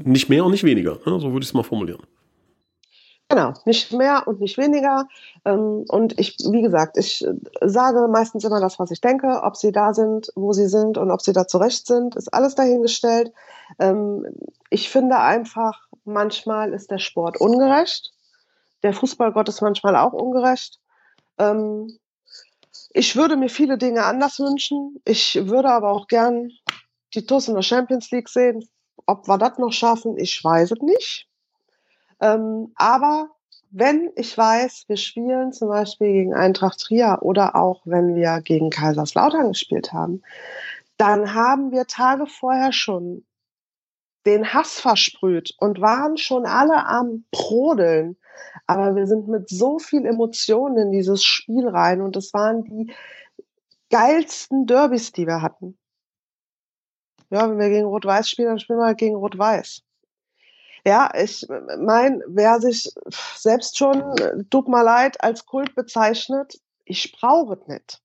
[0.04, 0.98] nicht mehr und nicht weniger.
[1.06, 1.18] Ne?
[1.18, 2.02] So würde ich es mal formulieren.
[3.30, 5.08] Genau, nicht mehr und nicht weniger.
[5.46, 7.24] Ähm, und ich, wie gesagt, ich
[7.62, 9.40] sage meistens immer das, was ich denke.
[9.42, 12.56] Ob sie da sind, wo sie sind und ob sie da zurecht sind, ist alles
[12.56, 13.32] dahingestellt.
[13.78, 14.26] Ähm,
[14.68, 18.12] ich finde einfach, manchmal ist der Sport ungerecht.
[18.82, 20.78] Der Fußballgott ist manchmal auch ungerecht.
[21.38, 21.88] Ähm,
[22.94, 25.00] ich würde mir viele Dinge anders wünschen.
[25.04, 26.50] Ich würde aber auch gern
[27.14, 28.68] die TUS in der Champions League sehen.
[29.06, 31.28] Ob wir das noch schaffen, ich weiß es nicht.
[32.20, 33.30] Ähm, aber
[33.70, 38.70] wenn ich weiß, wir spielen zum Beispiel gegen Eintracht Trier oder auch wenn wir gegen
[38.70, 40.22] Kaiserslautern gespielt haben,
[40.98, 43.24] dann haben wir Tage vorher schon
[44.26, 48.16] den Hass versprüht und waren schon alle am Prodeln.
[48.66, 52.92] Aber wir sind mit so viel Emotionen in dieses Spiel rein und es waren die
[53.90, 55.78] geilsten Derbys, die wir hatten.
[57.30, 59.82] Ja, wenn wir gegen Rot-Weiß spielen, dann spielen wir halt gegen Rot-Weiß.
[60.84, 61.46] Ja, ich
[61.78, 62.92] meine, wer sich
[63.36, 64.14] selbst schon,
[64.50, 68.02] tut mal leid, als Kult bezeichnet, ich brauche es nicht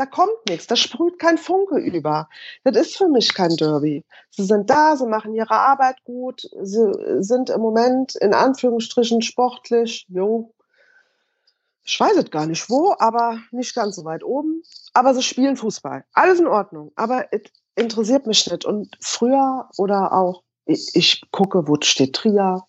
[0.00, 2.30] da kommt nichts, da sprüht kein Funke über.
[2.64, 4.02] Das ist für mich kein Derby.
[4.30, 10.06] Sie sind da, sie machen ihre Arbeit gut, sie sind im Moment in Anführungsstrichen sportlich,
[10.08, 10.54] jo,
[11.84, 14.62] ich weiß es gar nicht wo, aber nicht ganz so weit oben.
[14.94, 16.04] Aber sie spielen Fußball.
[16.12, 16.92] Alles in Ordnung.
[16.94, 17.42] Aber es
[17.74, 18.64] interessiert mich nicht.
[18.64, 22.62] Und früher oder auch, ich, ich gucke, wo steht Trier,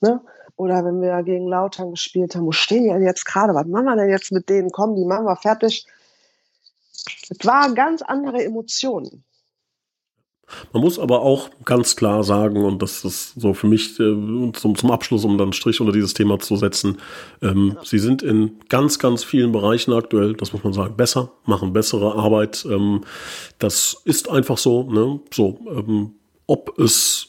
[0.00, 0.22] ne?
[0.56, 3.54] Oder wenn wir gegen Lautern gespielt haben, wo stehen die denn jetzt gerade?
[3.54, 4.70] Was machen wir denn jetzt mit denen?
[4.70, 5.86] Kommen die machen wir fertig.
[7.06, 9.24] Es waren ganz andere Emotionen.
[10.72, 14.76] Man muss aber auch ganz klar sagen, und das ist so für mich äh, zum,
[14.76, 16.98] zum Abschluss, um dann einen Strich unter dieses Thema zu setzen,
[17.40, 17.84] ähm, genau.
[17.84, 22.14] sie sind in ganz, ganz vielen Bereichen aktuell, das muss man sagen, besser, machen bessere
[22.14, 22.66] Arbeit.
[22.68, 23.04] Ähm,
[23.58, 24.84] das ist einfach so.
[24.84, 25.20] Ne?
[25.32, 26.12] So, ähm,
[26.46, 27.28] ob es,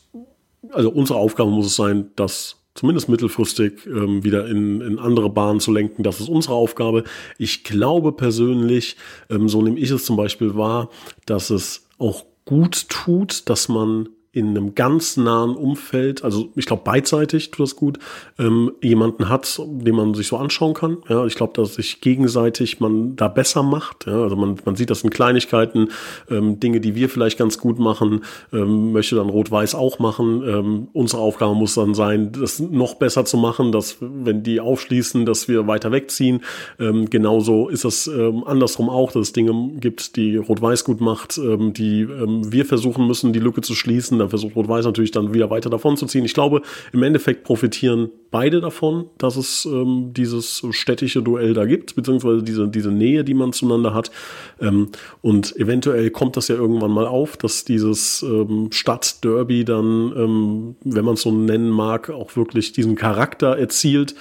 [0.71, 5.59] also unsere Aufgabe muss es sein, dass zumindest mittelfristig ähm, wieder in, in andere Bahnen
[5.59, 6.03] zu lenken.
[6.03, 7.05] Das ist unsere Aufgabe.
[7.37, 8.97] Ich glaube persönlich,
[9.29, 10.89] ähm, so nehme ich es zum Beispiel wahr,
[11.25, 16.83] dass es auch gut tut, dass man in einem ganz nahen Umfeld, also ich glaube
[16.83, 17.99] beidseitig tut das gut,
[18.37, 20.97] ähm, jemanden hat, den man sich so anschauen kann.
[21.07, 24.07] Ja, ich glaube, dass sich gegenseitig man da besser macht.
[24.07, 25.87] Ja, also man, man sieht das in Kleinigkeiten,
[26.29, 30.43] ähm, Dinge, die wir vielleicht ganz gut machen, ähm, möchte dann Rot-Weiß auch machen.
[30.45, 35.25] Ähm, unsere Aufgabe muss dann sein, das noch besser zu machen, dass wenn die aufschließen,
[35.25, 36.41] dass wir weiter wegziehen.
[36.77, 41.37] Ähm, genauso ist es ähm, andersrum auch, dass es Dinge gibt, die Rot-Weiß gut macht,
[41.37, 45.33] ähm, die ähm, wir versuchen müssen, die Lücke zu schließen dann versucht Rot-Weiß natürlich dann
[45.33, 46.25] wieder weiter davon zu ziehen.
[46.25, 46.61] Ich glaube,
[46.91, 52.67] im Endeffekt profitieren beide davon, dass es ähm, dieses städtische Duell da gibt, beziehungsweise diese,
[52.67, 54.11] diese Nähe, die man zueinander hat.
[54.59, 54.89] Ähm,
[55.21, 61.05] und eventuell kommt das ja irgendwann mal auf, dass dieses ähm, Stadtderby dann, ähm, wenn
[61.05, 64.15] man es so nennen mag, auch wirklich diesen Charakter erzielt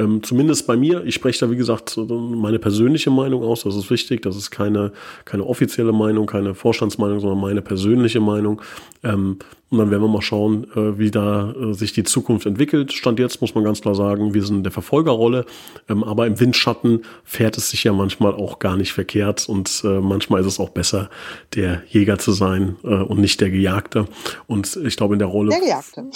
[0.00, 3.90] ähm, zumindest bei mir, ich spreche da wie gesagt meine persönliche Meinung aus, das ist
[3.90, 4.92] wichtig, das ist keine,
[5.26, 8.62] keine offizielle Meinung, keine Vorstandsmeinung, sondern meine persönliche Meinung.
[9.02, 9.38] Ähm,
[9.68, 12.92] und dann werden wir mal schauen, äh, wie da äh, sich die Zukunft entwickelt.
[12.92, 15.44] Stand jetzt muss man ganz klar sagen, wir sind in der Verfolgerrolle,
[15.88, 20.00] ähm, aber im Windschatten fährt es sich ja manchmal auch gar nicht verkehrt und äh,
[20.00, 21.10] manchmal ist es auch besser,
[21.54, 24.06] der Jäger zu sein äh, und nicht der Gejagte.
[24.46, 25.50] Und ich glaube in der Rolle.
[25.50, 26.06] Der Gejagte.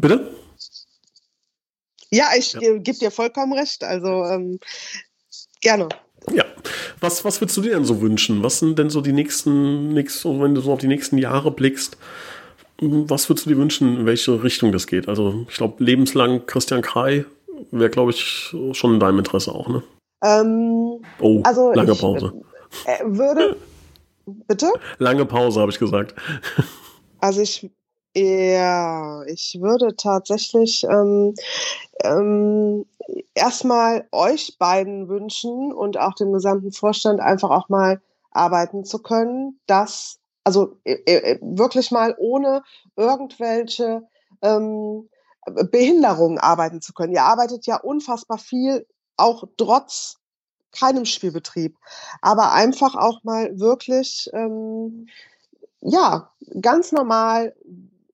[0.00, 0.28] Bitte?
[2.12, 2.60] Ja, ich ja.
[2.60, 3.82] gebe dir vollkommen recht.
[3.82, 4.58] Also ähm,
[5.60, 5.88] gerne.
[6.30, 6.44] Ja,
[7.00, 8.42] was, was würdest du dir denn so wünschen?
[8.42, 11.96] Was sind denn so die nächsten, nächsten, wenn du so auf die nächsten Jahre blickst,
[12.80, 15.08] was würdest du dir wünschen, in welche Richtung das geht?
[15.08, 17.24] Also ich glaube, lebenslang Christian Krei
[17.70, 19.82] wäre, glaube ich, schon in deinem Interesse auch, ne?
[20.22, 22.32] Ähm, oh, also lange ich, Pause.
[22.84, 23.56] Äh, würde,
[24.46, 24.72] bitte?
[24.98, 26.14] Lange Pause, habe ich gesagt.
[27.18, 27.70] Also ich
[28.14, 31.34] ja, ich würde tatsächlich ähm,
[32.02, 32.84] ähm,
[33.34, 38.00] erstmal euch beiden wünschen und auch dem gesamten Vorstand einfach auch mal
[38.30, 42.62] arbeiten zu können, dass, also äh, äh, wirklich mal ohne
[42.96, 44.02] irgendwelche
[44.42, 45.08] ähm,
[45.70, 47.12] Behinderungen arbeiten zu können.
[47.12, 48.86] Ihr arbeitet ja unfassbar viel,
[49.16, 50.18] auch trotz
[50.72, 51.76] keinem Spielbetrieb,
[52.20, 55.08] aber einfach auch mal wirklich, ähm,
[55.80, 57.54] ja, ganz normal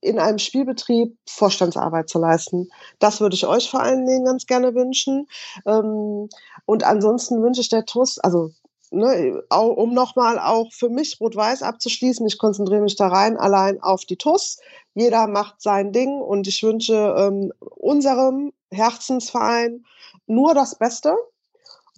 [0.01, 2.71] in einem Spielbetrieb Vorstandsarbeit zu leisten.
[2.99, 5.29] Das würde ich euch vor allen Dingen ganz gerne wünschen.
[5.67, 6.29] Ähm,
[6.67, 8.51] und ansonsten wünsche ich der TUS, also
[8.91, 14.05] ne, um nochmal auch für mich Rot-Weiß abzuschließen, ich konzentriere mich da rein allein auf
[14.05, 14.59] die TUS.
[14.95, 19.85] Jeder macht sein Ding und ich wünsche ähm, unserem Herzensverein
[20.27, 21.17] nur das Beste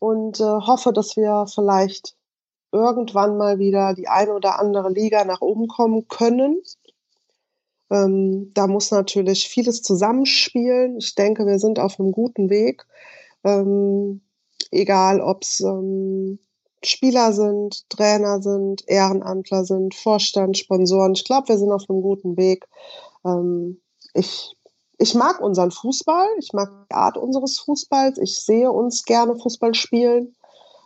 [0.00, 2.16] und äh, hoffe, dass wir vielleicht
[2.72, 6.62] irgendwann mal wieder die eine oder andere Liga nach oben kommen können.
[7.90, 10.98] Ähm, da muss natürlich vieles zusammenspielen.
[10.98, 12.86] Ich denke, wir sind auf einem guten Weg.
[13.44, 14.20] Ähm,
[14.70, 16.38] egal, ob es ähm,
[16.82, 21.12] Spieler sind, Trainer sind, Ehrenamtler sind, Vorstand, Sponsoren.
[21.12, 22.68] Ich glaube, wir sind auf einem guten Weg.
[23.24, 23.80] Ähm,
[24.14, 24.56] ich,
[24.98, 26.28] ich mag unseren Fußball.
[26.38, 28.18] Ich mag die Art unseres Fußballs.
[28.18, 30.36] Ich sehe uns gerne Fußball spielen.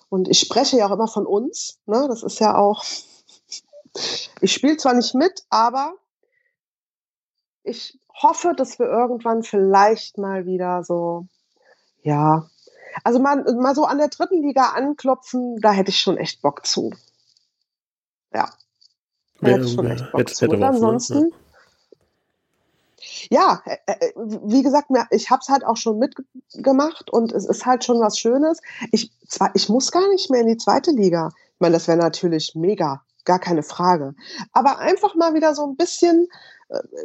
[0.08, 1.78] Und ich spreche ja auch immer von uns.
[1.86, 2.06] Ne?
[2.08, 2.82] Das ist ja auch,
[4.40, 5.94] ich spiele zwar nicht mit, aber
[7.64, 11.26] ich hoffe, dass wir irgendwann vielleicht mal wieder so,
[12.02, 12.46] ja,
[13.02, 16.64] also mal, mal so an der dritten Liga anklopfen, da hätte ich schon echt Bock
[16.64, 16.92] zu.
[18.32, 18.50] Ja.
[19.40, 20.48] Da hätte ich schon echt Bock zu.
[20.48, 20.68] Und ne?
[20.68, 21.32] ansonsten,
[23.30, 27.66] ja, äh, äh, wie gesagt, ich habe es halt auch schon mitgemacht und es ist
[27.66, 28.60] halt schon was Schönes.
[28.92, 31.30] Ich, zwar, ich muss gar nicht mehr in die zweite Liga.
[31.54, 34.14] Ich meine, das wäre natürlich mega, gar keine Frage.
[34.52, 36.28] Aber einfach mal wieder so ein bisschen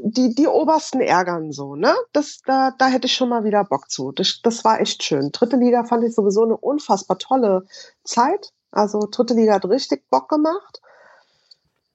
[0.01, 1.93] die, die obersten ärgern so, ne?
[2.13, 4.11] Das, da, da hätte ich schon mal wieder Bock zu.
[4.11, 5.31] Das, das war echt schön.
[5.31, 7.65] Dritte Liga fand ich sowieso eine unfassbar tolle
[8.03, 8.51] Zeit.
[8.71, 10.81] Also dritte Liga hat richtig Bock gemacht.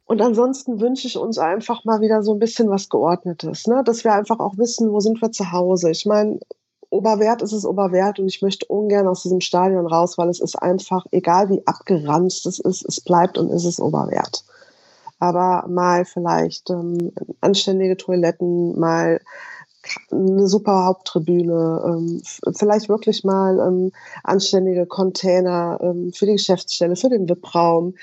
[0.04, 3.82] Und ansonsten wünsche ich uns einfach mal wieder so ein bisschen was Geordnetes, ne?
[3.84, 5.90] Dass wir einfach auch wissen, wo sind wir zu Hause.
[5.90, 6.40] Ich meine,
[6.94, 10.54] Oberwert ist es Oberwert und ich möchte ungern aus diesem Stadion raus, weil es ist
[10.54, 14.44] einfach, egal wie abgeranzt es ist, es bleibt und ist es Oberwert.
[15.18, 19.20] Aber mal vielleicht ähm, anständige Toiletten, mal
[20.10, 22.22] eine super Haupttribüne, ähm,
[22.56, 27.94] vielleicht wirklich mal ähm, anständige Container ähm, für die Geschäftsstelle, für den VIP-Raum.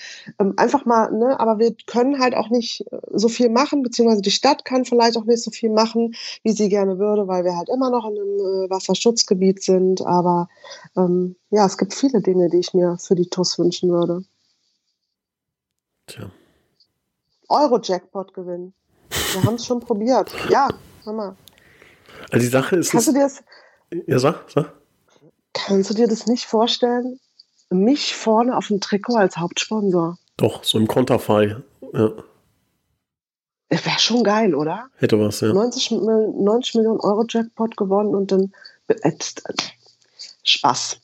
[0.57, 4.31] Einfach mal, ne, aber wir können halt auch nicht äh, so viel machen, beziehungsweise die
[4.31, 7.69] Stadt kann vielleicht auch nicht so viel machen, wie sie gerne würde, weil wir halt
[7.69, 10.05] immer noch in einem äh, Wasserschutzgebiet sind.
[10.05, 10.49] Aber
[10.95, 14.23] ähm, ja, es gibt viele Dinge, die ich mir für die TUS wünschen würde.
[16.07, 16.29] Tja.
[17.49, 18.73] Euro-Jackpot gewinnen.
[19.33, 20.33] Wir haben es schon probiert.
[20.49, 20.69] Ja,
[21.05, 21.35] Hammer.
[22.29, 22.91] Also die Sache ist.
[22.91, 23.43] Kannst du dir das.
[24.07, 24.73] Ja, sag, sag.
[25.53, 27.19] Kannst du dir das nicht vorstellen?
[27.69, 30.17] Mich vorne auf dem Trikot als Hauptsponsor.
[30.37, 31.57] Doch, so im Konterfei.
[31.93, 32.11] Ja.
[33.69, 34.87] Wäre schon geil, oder?
[34.97, 35.53] Hätte was, ja.
[35.53, 38.51] 90, 90 Millionen Euro Jackpot gewonnen und dann.
[38.87, 39.13] Äh,
[40.43, 40.99] Spaß.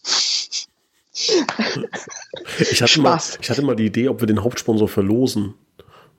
[1.11, 5.55] Ich hatte, mal, ich hatte mal die Idee, ob wir den Hauptsponsor verlosen.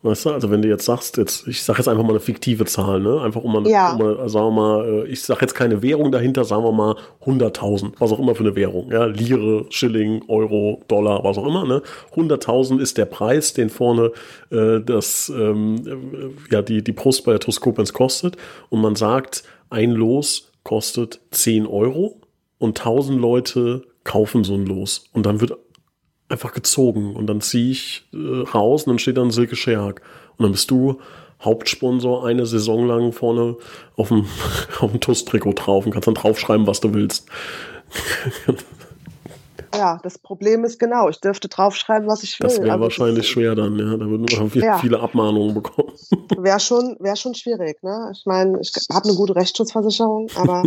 [0.02, 2.64] Weißt du, also wenn du jetzt sagst, jetzt, ich sage jetzt einfach mal eine fiktive
[2.66, 3.20] Zahl, ne?
[3.20, 3.94] Einfach um mal, Ja.
[3.94, 6.94] um mal sagen wir mal, äh, ich sage jetzt keine Währung dahinter, sagen wir mal
[7.26, 11.64] 100.000, was auch immer für eine Währung, ja, Lire, Schilling, Euro, Dollar, was auch immer,
[11.64, 11.82] ne?
[12.14, 14.12] 100.000 ist der Preis, den vorne
[14.52, 18.36] äh, das, ähm, äh, ja, die, die Brust bei der TuS Koblenz kostet
[18.68, 22.20] und man sagt, ein Los kostet 10 Euro
[22.58, 25.58] und 1000 Leute kaufen so ein Los und dann wird
[26.28, 30.02] einfach gezogen und dann ziehe ich äh, raus und dann steht dann Silke Scherk
[30.36, 31.00] und dann bist du
[31.42, 33.56] Hauptsponsor eine Saison lang vorne
[33.96, 34.26] auf dem,
[34.80, 37.26] auf dem TUS-Trikot drauf und kannst dann draufschreiben, was du willst.
[39.74, 42.48] Ja, das Problem ist genau, ich dürfte draufschreiben, was ich will.
[42.48, 43.96] Das wäre Also wahrscheinlich schwer dann, ja.
[43.96, 44.78] Da würden wir viel, Ja.
[44.78, 45.92] viele Abmahnungen bekommen.
[46.36, 48.10] Wäre schon, wär schon schwierig, ne?
[48.12, 50.64] Ich meine, ich habe eine gute Rechtsschutzversicherung, aber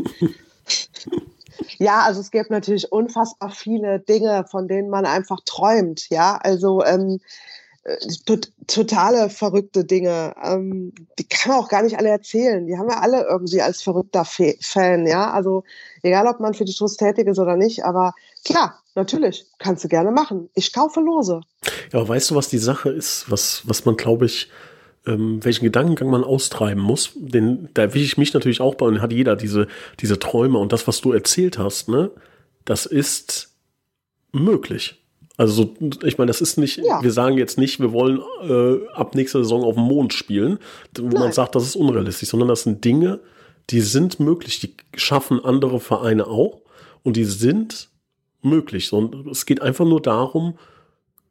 [1.78, 6.38] ja, also es gibt natürlich unfassbar viele Dinge, von denen man einfach träumt, ja.
[6.38, 7.20] Also ähm,
[7.84, 10.36] äh, tot, totale verrückte Dinge.
[10.44, 12.68] Ähm, die kann man auch gar nicht alle erzählen.
[12.68, 15.32] Die haben wir alle irgendwie als verrückter Fe Fan, ja.
[15.32, 15.64] Also
[16.04, 18.14] egal, ob man für die TuS tätig ist oder nicht, aber
[18.46, 20.50] klar, natürlich, kannst du gerne machen.
[20.54, 21.42] Ich kaufe Lose.
[21.92, 24.50] Ja, weißt du, was die Sache ist, was, was man, glaube ich,
[25.06, 27.12] ähm, welchen Gedankengang man austreiben muss?
[27.16, 29.68] Den, da erwische ich mich natürlich auch bei und hat jeder diese,
[30.00, 32.12] diese Träume und das, was du erzählt hast, ne,
[32.66, 33.56] das ist
[34.32, 34.98] möglich.
[35.38, 37.02] Also, so, ich meine, das ist nicht, Ja.
[37.02, 40.60] wir sagen jetzt nicht, wir wollen äh, ab nächster Saison auf dem Mond spielen,
[40.96, 41.32] wo man Nein.
[41.32, 43.20] sagt, das ist unrealistisch, sondern das sind Dinge,
[43.72, 46.62] die sind möglich, die schaffen andere Vereine auch
[47.04, 47.90] und die sind
[48.44, 48.88] möglich.
[48.88, 50.58] sondern es geht einfach nur darum,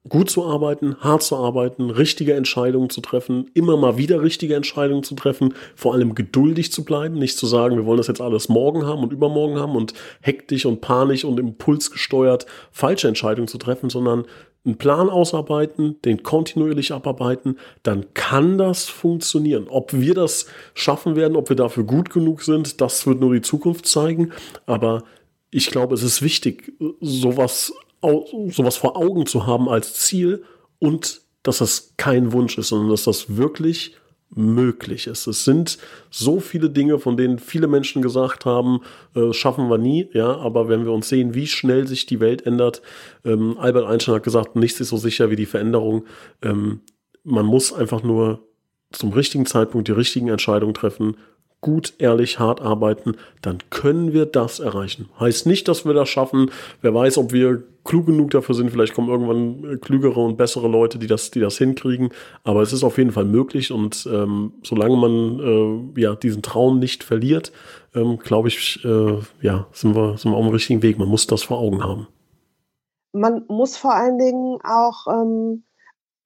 [0.08, 5.02] gut zu arbeiten, hart zu arbeiten, richtige Entscheidungen zu treffen, immer mal wieder richtige Entscheidungen
[5.02, 8.48] zu treffen, vor allem geduldig zu bleiben, nicht zu sagen, wir wollen das jetzt alles
[8.48, 9.92] morgen haben und übermorgen haben und
[10.22, 14.24] hektisch und panisch und impulsgesteuert falsche Entscheidungen zu treffen, sondern
[14.64, 19.66] einen Plan ausarbeiten, den kontinuierlich abarbeiten, dann kann das funktionieren.
[19.68, 23.40] Ob wir das schaffen werden, ob wir dafür gut genug sind, das wird nur die
[23.40, 24.32] Zukunft zeigen.
[24.66, 25.02] Aber
[25.50, 27.72] ich glaube, es ist wichtig, sowas,
[28.02, 30.44] sowas vor Augen zu haben als Ziel
[30.78, 33.96] und dass das kein Wunsch ist, sondern dass das wirklich
[34.34, 35.26] möglich ist.
[35.26, 35.78] Es sind
[36.10, 38.80] so viele Dinge, von denen viele Menschen gesagt haben,
[39.16, 42.46] äh, schaffen wir nie, ja, aber wenn wir uns sehen, wie schnell sich die Welt
[42.46, 42.80] ändert,
[43.24, 46.04] ähm, Albert Einstein hat gesagt, nichts ist so sicher wie die Veränderung.
[46.42, 46.80] Ähm,
[47.24, 48.46] man muss einfach nur
[48.92, 51.16] zum richtigen Zeitpunkt die richtigen Entscheidungen treffen,
[51.60, 55.08] gut, ehrlich, hart arbeiten, dann können wir das erreichen.
[55.18, 56.50] Heißt nicht, dass wir das schaffen.
[56.80, 58.70] Wer weiß, ob wir klug genug dafür sind.
[58.70, 62.10] Vielleicht kommen irgendwann äh, klügere und bessere Leute, die das, die das hinkriegen.
[62.44, 63.72] Aber es ist auf jeden Fall möglich.
[63.72, 67.52] Und ähm, solange man äh, ja diesen Traum nicht verliert,
[67.94, 70.98] ähm, glaube ich, äh, ja, sind wir, sind wir auf dem richtigen Weg.
[70.98, 72.06] Man muss das vor Augen haben.
[73.12, 75.64] man muss vor allen Dingen auch ähm,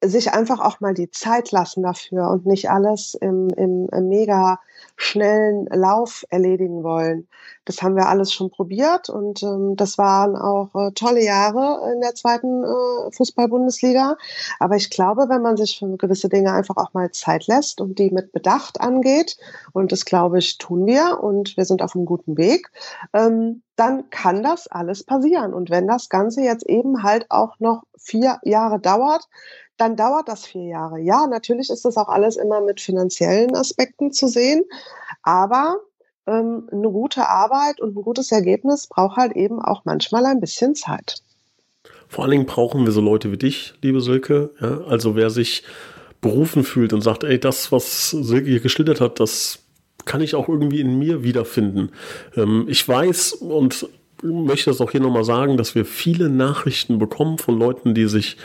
[0.03, 4.59] sich einfach auch mal die Zeit lassen dafür und nicht alles im, im, im mega
[4.97, 7.29] schnellen Lauf erledigen wollen.
[7.65, 12.01] Das haben wir alles schon probiert und ähm, das waren auch äh, tolle Jahre in
[12.01, 14.17] der zweiten äh, Fußball-Bundesliga.
[14.61, 17.99] Aber ich glaube, wenn man sich für gewisse Dinge einfach auch mal Zeit lässt und
[17.99, 19.39] die mit Bedacht angeht,
[19.73, 22.71] und das glaube ich, tun wir und wir sind auf einem guten Weg,
[23.13, 25.53] ähm, dann kann das alles passieren.
[25.53, 29.29] Und wenn das Ganze jetzt eben halt auch noch vier Jahre dauert,
[29.77, 31.01] dann dauert das vier Jahre.
[31.01, 34.65] Ja, natürlich ist das auch alles immer mit finanziellen Aspekten zu sehen,
[35.23, 35.79] aber
[36.27, 40.75] ähm, eine gute Arbeit und ein gutes Ergebnis braucht halt eben auch manchmal ein bisschen
[40.75, 41.17] Zeit.
[42.09, 44.51] Vor allen Dingen brauchen wir so Leute wie dich, liebe Silke.
[44.61, 45.65] Ja, also wer sich
[46.21, 49.59] berufen fühlt und sagt, ey, das, was Silke hier geschildert hat, das
[50.05, 51.91] kann ich auch irgendwie in mir wiederfinden.
[52.37, 53.89] Ähm, ich weiß und
[54.25, 58.37] möchte das auch hier nochmal sagen, dass wir viele Nachrichten bekommen von Leuten, die sich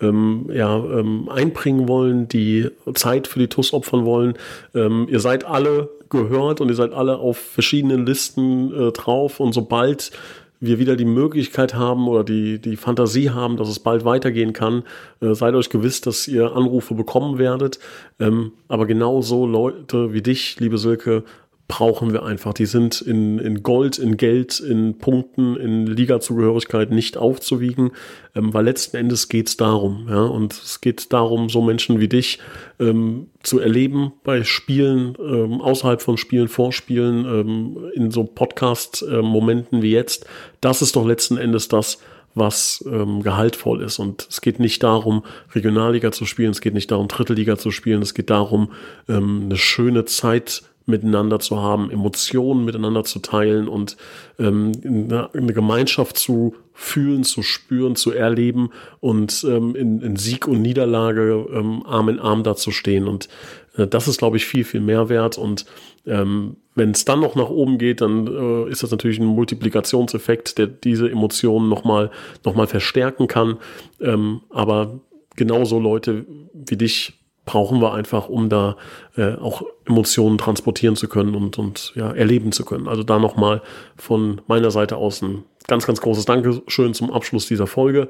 [0.00, 4.34] ähm, ja, ähm, einbringen wollen, die Zeit für die TUS opfern wollen.
[4.74, 9.52] Ähm, ihr seid alle gehört und ihr seid alle auf verschiedenen Listen äh, drauf und
[9.52, 10.12] sobald
[10.58, 14.84] wir wieder die Möglichkeit haben oder die, die Fantasie haben, dass es bald weitergehen kann,
[15.20, 17.78] äh, seid euch gewiss, dass ihr Anrufe bekommen werdet.
[18.18, 21.24] Ähm, aber genauso Leute wie dich, liebe Silke,
[21.68, 22.54] brauchen wir einfach.
[22.54, 27.90] Die sind in, in Gold, in Geld, in Punkten, in Liga-Zugehörigkeit nicht aufzuwiegen,
[28.34, 30.06] ähm, weil letzten Endes geht es darum.
[30.08, 30.22] Ja?
[30.22, 32.38] Und es geht darum, so Menschen wie dich
[32.78, 39.92] ähm, zu erleben bei Spielen, ähm, außerhalb von Spielen, Vorspielen, ähm, in so Podcast-Momenten wie
[39.92, 40.26] jetzt.
[40.60, 41.98] Das ist doch letzten Endes das,
[42.34, 43.98] was ähm, gehaltvoll ist.
[43.98, 48.02] Und es geht nicht darum, Regionalliga zu spielen, es geht nicht darum, Drittliga zu spielen,
[48.02, 48.70] es geht darum,
[49.08, 53.96] ähm, eine schöne Zeit miteinander zu haben, Emotionen miteinander zu teilen und
[54.38, 58.70] ähm, eine, Gemeinschaft zu fühlen, zu spüren, zu erleben
[59.00, 63.08] und ähm, in, in, Sieg und Niederlage ähm, Arm in Arm da zu stehen.
[63.08, 63.28] Und
[63.76, 65.38] äh, das ist, glaube ich, viel, viel mehr wert.
[65.38, 65.66] Und
[66.06, 70.58] ähm, wenn es dann noch nach oben geht, dann äh, ist das natürlich ein Multiplikationseffekt,
[70.58, 72.10] der diese Emotionen nochmal
[72.44, 73.56] noch mal verstärken kann.
[74.00, 75.00] Ähm, aber
[75.34, 77.14] genauso Leute wie dich
[77.46, 78.76] brauchen wir einfach, um da
[79.16, 82.88] äh, auch Emotionen transportieren zu können und, und ja, erleben zu können.
[82.88, 83.62] Also da nochmal
[83.96, 88.08] von meiner Seite aus ein ganz, ganz großes Dankeschön zum Abschluss dieser Folge.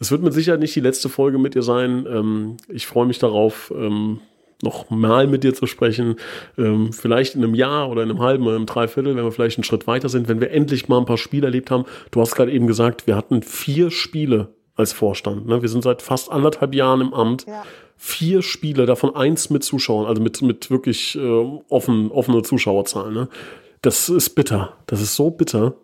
[0.00, 2.06] Es wird mit Sicherheit nicht die letzte Folge mit dir sein.
[2.08, 4.20] Ähm, ich freue mich darauf, ähm,
[4.62, 6.16] noch mal mit dir zu sprechen.
[6.56, 9.58] Ähm, vielleicht in einem Jahr oder in einem halben oder einem Dreiviertel, wenn wir vielleicht
[9.58, 11.84] einen Schritt weiter sind, wenn wir endlich mal ein paar Spiele erlebt haben.
[12.10, 15.46] Du hast gerade eben gesagt, wir hatten vier Spiele als Vorstand.
[15.46, 15.62] Ne?
[15.62, 17.46] Wir sind seit fast anderthalb Jahren im Amt.
[17.46, 17.64] Ja.
[17.96, 23.14] Vier Spiele, davon eins mit Zuschauern, also mit, mit wirklich äh, offen, offene Zuschauerzahlen.
[23.14, 23.28] Ne?
[23.82, 24.74] Das ist bitter.
[24.86, 25.74] Das ist so bitter.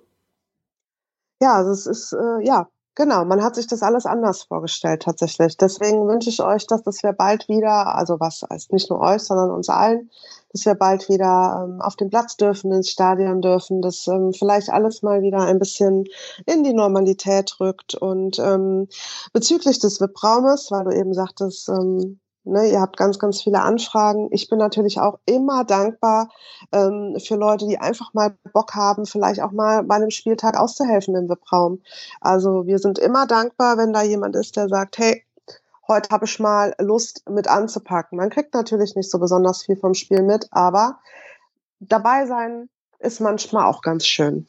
[1.41, 3.25] Ja, also es ist, äh, ja, genau.
[3.25, 5.57] Man hat sich das alles anders vorgestellt tatsächlich.
[5.57, 9.23] Deswegen wünsche ich euch, dass das wir bald wieder, also was heißt nicht nur euch,
[9.23, 10.11] sondern uns allen,
[10.53, 14.70] dass wir bald wieder ähm, auf den Platz dürfen, ins Stadion dürfen, dass ähm, vielleicht
[14.70, 16.05] alles mal wieder ein bisschen
[16.46, 17.94] in die Normalität rückt.
[17.94, 18.88] Und ähm,
[19.32, 24.28] bezüglich des VIP-Raumes, weil du eben sagtest, ähm, Ne, ihr habt ganz, ganz viele Anfragen.
[24.32, 26.28] Ich bin natürlich auch immer dankbar
[26.72, 31.14] ähm, für Leute, die einfach mal Bock haben, vielleicht auch mal bei einem Spieltag auszuhelfen
[31.14, 31.80] im VIP-Raum.
[32.20, 35.22] Also wir sind immer dankbar, wenn da jemand ist, der sagt, hey,
[35.89, 38.18] heute habe ich mal Lust mit anzupacken.
[38.18, 41.01] Man kriegt natürlich nicht so besonders viel vom Spiel mit, aber
[41.80, 42.68] dabei sein
[42.99, 44.47] ist manchmal auch ganz schön.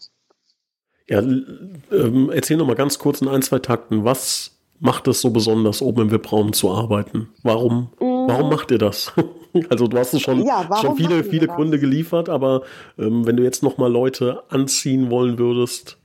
[1.09, 5.31] Ja, ähm, erzähl noch mal ganz kurz in ein, zwei Takten, was macht es so
[5.31, 7.29] besonders, oben im VIP-Raum zu arbeiten?
[7.41, 8.27] Warum, mm.
[8.27, 9.11] warum macht ihr das?
[9.69, 12.63] also du hast es schon, ja, schon viele, viele Gründe geliefert, aber
[12.97, 15.97] ähm, wenn du jetzt noch mal Leute anziehen wollen würdest,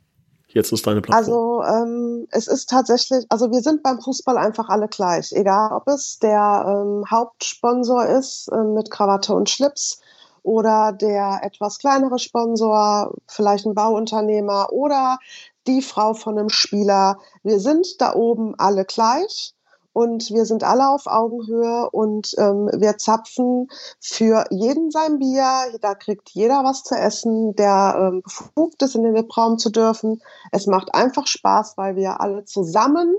[0.59, 1.63] Jetzt ist deine Plattform.
[1.63, 5.87] Also ähm, es ist tatsächlich, also wir sind beim Fußball einfach alle gleich, egal ob
[5.87, 10.01] es der ähm, Hauptsponsor ist äh, mit Krawatte und Schlips
[10.43, 15.21] oder der etwas kleinere Sponsor, vielleicht ein Bauunternehmer oder
[15.69, 17.19] die Frau von einem Spieler.
[17.45, 19.55] Wir sind da oben alle gleich
[19.93, 23.69] und wir sind alle auf Augenhöhe und ähm, wir zapfen
[24.01, 25.79] für jeden sein Bier.
[25.81, 30.23] Da kriegt jeder was zu essen, der ähm, befugt ist, in den Webraum zu dürfen.
[30.53, 33.17] Es macht einfach Spaß, weil wir alle zusammen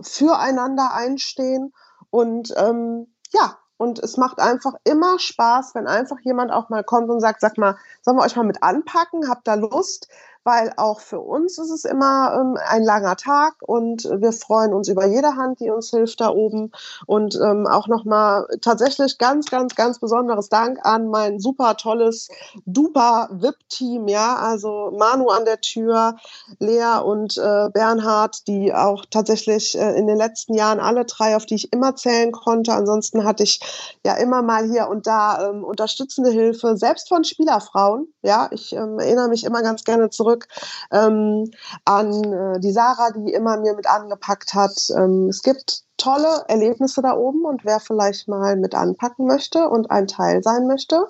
[0.00, 1.72] füreinander einstehen
[2.10, 7.10] und ähm, ja, und es macht einfach immer Spaß, wenn einfach jemand auch mal kommt
[7.10, 9.28] und sagt, sag mal, sollen wir euch mal mit anpacken?
[9.28, 10.08] Habt da Lust?
[10.48, 14.88] Weil auch für uns ist es immer ähm, ein langer Tag und wir freuen uns
[14.88, 16.72] über jede Hand, die uns hilft da oben.
[17.04, 22.30] Und ähm, auch nochmal tatsächlich ganz, ganz, ganz besonderes Dank an mein super tolles,
[22.64, 26.16] duper VIP-Team, ja, also Manu an der Tür,
[26.60, 31.44] Lea und äh, Bernhard, die auch tatsächlich äh, in den letzten Jahren alle drei, auf
[31.44, 32.72] die ich immer zählen konnte.
[32.72, 33.60] Ansonsten hatte ich
[34.02, 38.08] ja immer mal hier und da ähm, unterstützende Hilfe, selbst von Spielerfrauen.
[38.22, 40.48] Ja, ich ähm, erinnere mich immer ganz gerne zurück zurück
[40.92, 41.50] ähm,
[41.84, 44.90] an äh, die Sarah, die immer mir mit angepackt hat.
[44.96, 49.90] Ähm, es gibt tolle Erlebnisse da oben und wer vielleicht mal mit anpacken möchte und
[49.90, 51.06] ein Teil sein möchte,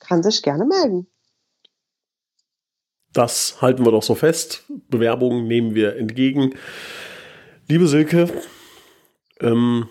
[0.00, 1.06] kann sich gerne melden.
[3.12, 4.64] Das halten wir doch so fest.
[4.88, 6.54] Bewerbungen nehmen wir entgegen.
[7.68, 8.28] Liebe Silke,
[9.40, 9.88] ähm,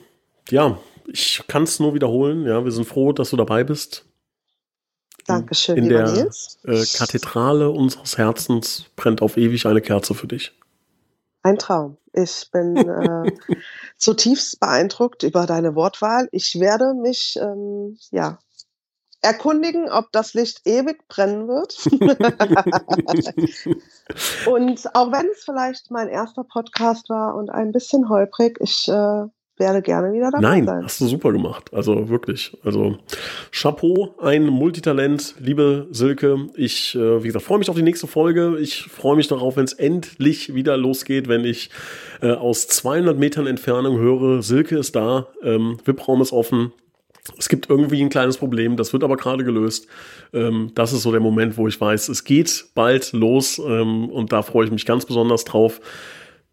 [0.49, 2.45] ja, ich kann es nur wiederholen.
[2.45, 4.06] Ja, wir sind froh, dass du dabei bist.
[5.27, 6.29] Dankeschön, in der
[6.63, 10.53] äh, Kathedrale unseres Herzens brennt auf ewig eine Kerze für dich.
[11.43, 11.97] Ein Traum.
[12.13, 13.31] Ich bin äh,
[13.97, 16.27] zutiefst beeindruckt über deine Wortwahl.
[16.31, 18.39] Ich werde mich ähm, ja
[19.21, 21.77] erkundigen, ob das Licht ewig brennen wird.
[24.47, 29.25] und auch wenn es vielleicht mein erster Podcast war und ein bisschen holprig, ich äh,
[29.57, 30.83] werde gerne wieder dabei Nein, sein.
[30.83, 31.73] hast du super gemacht.
[31.73, 32.57] Also wirklich.
[32.63, 32.97] Also
[33.51, 36.47] Chapeau, ein Multitalent, liebe Silke.
[36.55, 38.57] Ich, äh, wie gesagt, freue mich auf die nächste Folge.
[38.59, 41.69] Ich freue mich darauf, wenn es endlich wieder losgeht, wenn ich
[42.21, 46.71] äh, aus 200 Metern Entfernung höre, Silke ist da, ähm, VIP-Raum ist offen.
[47.37, 49.87] Es gibt irgendwie ein kleines Problem, das wird aber gerade gelöst.
[50.33, 54.31] Ähm, das ist so der Moment, wo ich weiß, es geht bald los ähm, und
[54.31, 55.81] da freue ich mich ganz besonders drauf.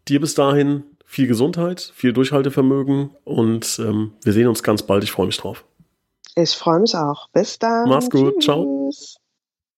[0.07, 0.83] Dir bis dahin
[1.15, 5.01] viel Gesundheit, viel Durchhaltevermögen und ähm, wir sehen uns ganz bald.
[5.05, 5.63] Ich freue mich drauf.
[6.35, 7.29] Ich freue mich auch.
[7.29, 7.87] Bis dann.
[7.87, 8.33] Mach's gut.
[8.39, 8.43] Tschüss.
[8.43, 8.91] Ciao.